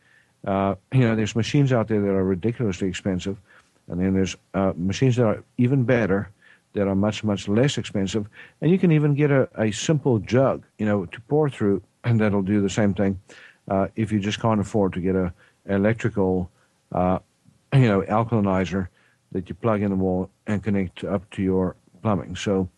[0.46, 3.38] Uh, you know, there's machines out there that are ridiculously expensive,
[3.88, 6.30] and then there's uh, machines that are even better
[6.74, 8.28] that are much much less expensive,
[8.62, 12.20] and you can even get a, a simple jug, you know, to pour through, and
[12.20, 13.20] that'll do the same thing.
[13.68, 15.34] Uh, if you just can't afford to get a
[15.66, 16.50] electrical,
[16.94, 17.20] uh,
[17.74, 18.88] you know, alkalinizer
[19.32, 22.36] that you plug in the wall and connect up to your plumbing.
[22.36, 22.70] So,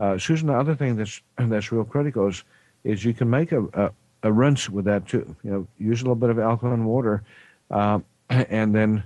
[0.00, 2.44] uh, Susan, the other thing that's that's real critical is
[2.86, 3.90] is you can make a, a,
[4.22, 5.36] a rinse with that too.
[5.42, 7.22] You know, use a little bit of alkaline water,
[7.70, 9.02] uh, and then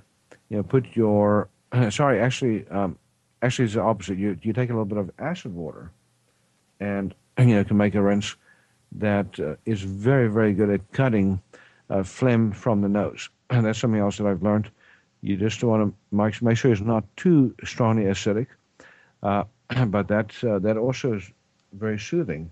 [0.48, 1.48] you know put your
[1.90, 2.98] sorry, actually, um,
[3.42, 4.18] actually it's the opposite.
[4.18, 5.90] You you take a little bit of acid water,
[6.78, 8.36] and you know can make a rinse
[8.92, 11.40] that uh, is very very good at cutting
[11.88, 13.28] uh, phlegm from the nose.
[13.48, 14.70] And that's something else that I've learned.
[15.22, 18.46] You just want to make, sure it's not too strongly acidic,
[19.22, 19.44] uh,
[19.86, 21.30] but that uh, that also is
[21.72, 22.50] very soothing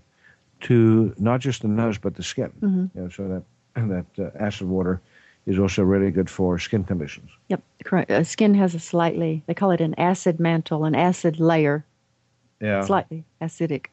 [0.61, 2.51] to not just the nose but the skin.
[2.61, 2.97] Mm-hmm.
[2.97, 3.43] You know, so that
[3.87, 5.01] that uh, acid water
[5.45, 7.31] is also really good for skin conditions.
[7.47, 8.11] Yep, correct.
[8.11, 11.85] Uh, skin has a slightly, they call it an acid mantle, an acid layer.
[12.61, 12.83] Yeah.
[12.83, 13.85] Slightly acidic.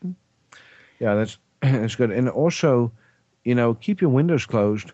[0.99, 2.11] Yeah, that's that's good.
[2.11, 2.93] And also,
[3.45, 4.93] you know, keep your windows closed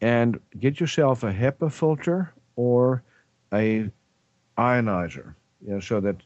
[0.00, 3.02] and get yourself a HEPA filter or
[3.52, 3.90] a
[4.56, 6.16] ionizer, you know, so that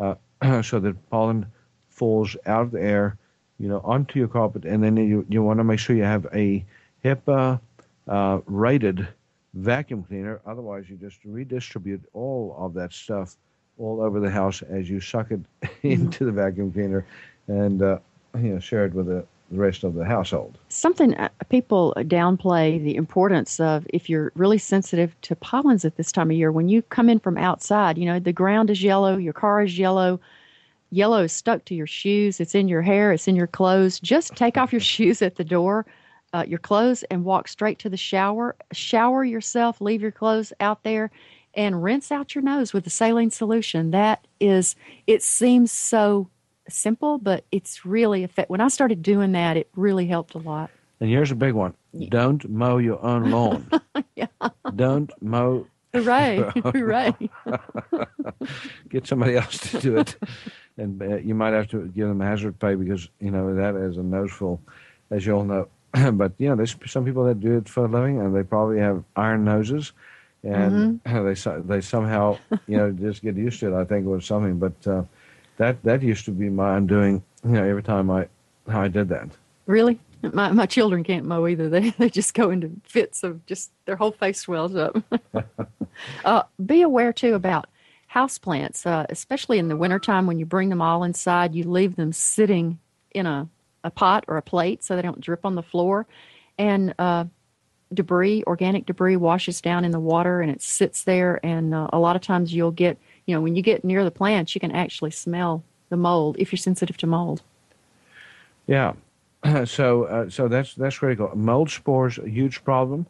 [0.00, 0.14] uh,
[0.62, 1.46] so that pollen
[1.88, 3.16] falls out of the air,
[3.58, 6.26] you know, onto your carpet, and then you you want to make sure you have
[6.34, 6.64] a
[7.04, 7.60] HEPA
[8.08, 9.06] uh, rated
[9.54, 10.40] vacuum cleaner.
[10.46, 13.36] Otherwise, you just redistribute all of that stuff
[13.78, 15.86] all over the house as you suck it mm-hmm.
[15.88, 17.04] into the vacuum cleaner
[17.48, 17.98] and uh,
[18.36, 20.58] you know share it with the rest of the household.
[20.68, 26.10] Something uh, people downplay the importance of if you're really sensitive to pollens at this
[26.10, 26.50] time of year.
[26.50, 29.78] When you come in from outside, you know the ground is yellow, your car is
[29.78, 30.20] yellow.
[30.94, 32.40] Yellow is stuck to your shoes.
[32.40, 33.12] It's in your hair.
[33.12, 34.00] It's in your clothes.
[34.00, 35.86] Just take off your shoes at the door
[36.34, 38.56] uh, your clothes and walk straight to the shower.
[38.72, 41.12] Shower yourself, leave your clothes out there,
[41.54, 43.92] and rinse out your nose with a saline solution.
[43.92, 44.74] That is,
[45.06, 46.28] it seems so
[46.68, 48.50] simple, but it's really effective.
[48.50, 50.70] When I started doing that, it really helped a lot.
[50.98, 51.74] And here's a big one:
[52.08, 53.70] don't mow your own lawn.
[54.16, 54.26] yeah.
[54.74, 55.66] Don't mow.
[55.94, 56.44] Hooray!
[56.64, 57.14] Hooray!
[58.88, 60.16] Get somebody else to do it,
[60.76, 63.96] and uh, you might have to give them hazard pay because you know that is
[63.96, 64.60] a noseful,
[65.10, 65.68] as you all know.
[66.12, 68.78] but you know, there's some people that do it for a living, and they probably
[68.78, 69.92] have iron noses,
[70.42, 71.62] and Mm-hmm.
[71.68, 72.36] they they somehow
[72.66, 73.80] you know just get used to it.
[73.80, 75.04] I think or something, but uh,
[75.56, 77.22] that that used to be my undoing.
[77.44, 78.28] You know, every time I
[78.68, 79.28] I did that.
[79.66, 79.98] Really?
[80.32, 81.68] My my children can't mow either.
[81.74, 84.96] They they just go into fits of just their whole face swells up.
[86.24, 87.66] uh, be aware too about
[88.12, 91.54] houseplants, uh, especially in the wintertime when you bring them all inside.
[91.54, 92.78] You leave them sitting
[93.10, 93.48] in a,
[93.82, 96.06] a pot or a plate so they don't drip on the floor,
[96.58, 97.24] and uh,
[97.94, 101.40] debris, organic debris, washes down in the water and it sits there.
[101.44, 104.10] And uh, a lot of times you'll get, you know, when you get near the
[104.10, 107.42] plants, you can actually smell the mold if you're sensitive to mold.
[108.66, 108.94] Yeah.
[109.66, 111.30] So uh, so that's that's critical.
[111.34, 113.06] Mold spores a huge problem.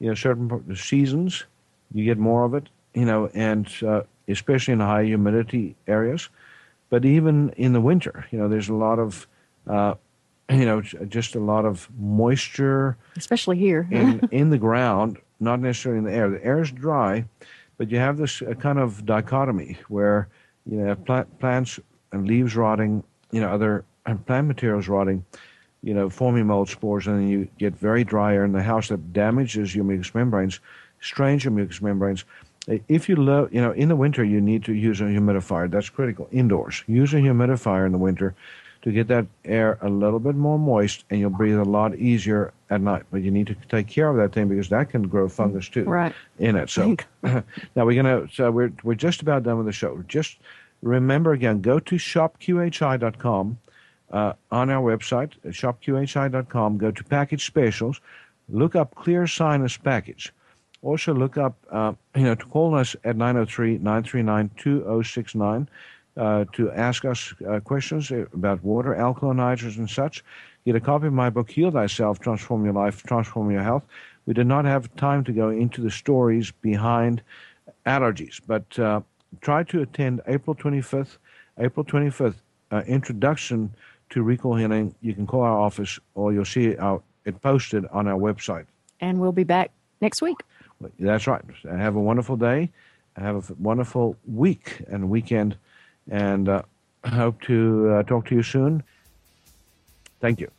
[0.00, 1.44] You know, certain seasons
[1.92, 2.68] you get more of it.
[2.94, 6.28] You know, and uh, especially in high humidity areas.
[6.90, 9.26] But even in the winter, you know, there's a lot of,
[9.66, 9.94] uh,
[10.50, 13.88] you know, just a lot of moisture especially here.
[13.90, 16.30] in in the ground, not necessarily in the air.
[16.30, 17.24] The air is dry,
[17.78, 20.28] but you have this uh, kind of dichotomy where
[20.66, 21.80] you know plant, plants
[22.12, 25.24] and leaves rotting, you know, other and plant materials rotting,
[25.84, 28.88] you know, forming mold spores, and then you get very dry air in the house
[28.88, 30.58] that damages your mucous membranes,
[31.00, 32.24] strains your mucous membranes.
[32.88, 35.70] If you love, you know, in the winter you need to use a humidifier.
[35.70, 36.26] That's critical.
[36.32, 38.34] Indoors, use a humidifier in the winter
[38.80, 42.52] to get that air a little bit more moist, and you'll breathe a lot easier
[42.70, 43.02] at night.
[43.10, 45.84] But you need to take care of that thing because that can grow fungus too
[45.84, 46.14] Right.
[46.38, 46.70] in it.
[46.70, 47.42] So now
[47.76, 48.26] we're gonna.
[48.32, 50.02] So we're we're just about done with the show.
[50.08, 50.38] Just
[50.82, 53.58] remember again, go to shopqhi.com
[54.14, 56.78] uh, on our website, shopqhi.com.
[56.78, 58.00] Go to package specials,
[58.48, 60.32] look up Clear Sinus Package.
[60.82, 65.66] Also look up, uh, you know, to call us at 903-939-2069
[66.16, 70.22] uh, to ask us uh, questions about water, alkalinizers, and such.
[70.64, 73.84] Get a copy of my book, Heal Thyself, Transform Your Life, Transform Your Health.
[74.26, 77.20] We did not have time to go into the stories behind
[77.84, 79.00] allergies, but uh,
[79.40, 81.16] try to attend April 25th,
[81.58, 82.36] April 25th,
[82.70, 83.74] uh, introduction
[84.10, 84.94] to recall healing.
[85.00, 88.66] You can call our office or you'll see our, it posted on our website.
[89.00, 90.38] and we'll be back next week.
[90.98, 91.42] That's right.
[91.64, 92.70] Have a wonderful day.
[93.16, 95.56] Have a wonderful week and weekend.
[96.10, 96.62] And uh,
[97.04, 98.82] hope to uh, talk to you soon.
[100.20, 100.50] Thank you.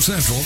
[0.00, 0.40] Central,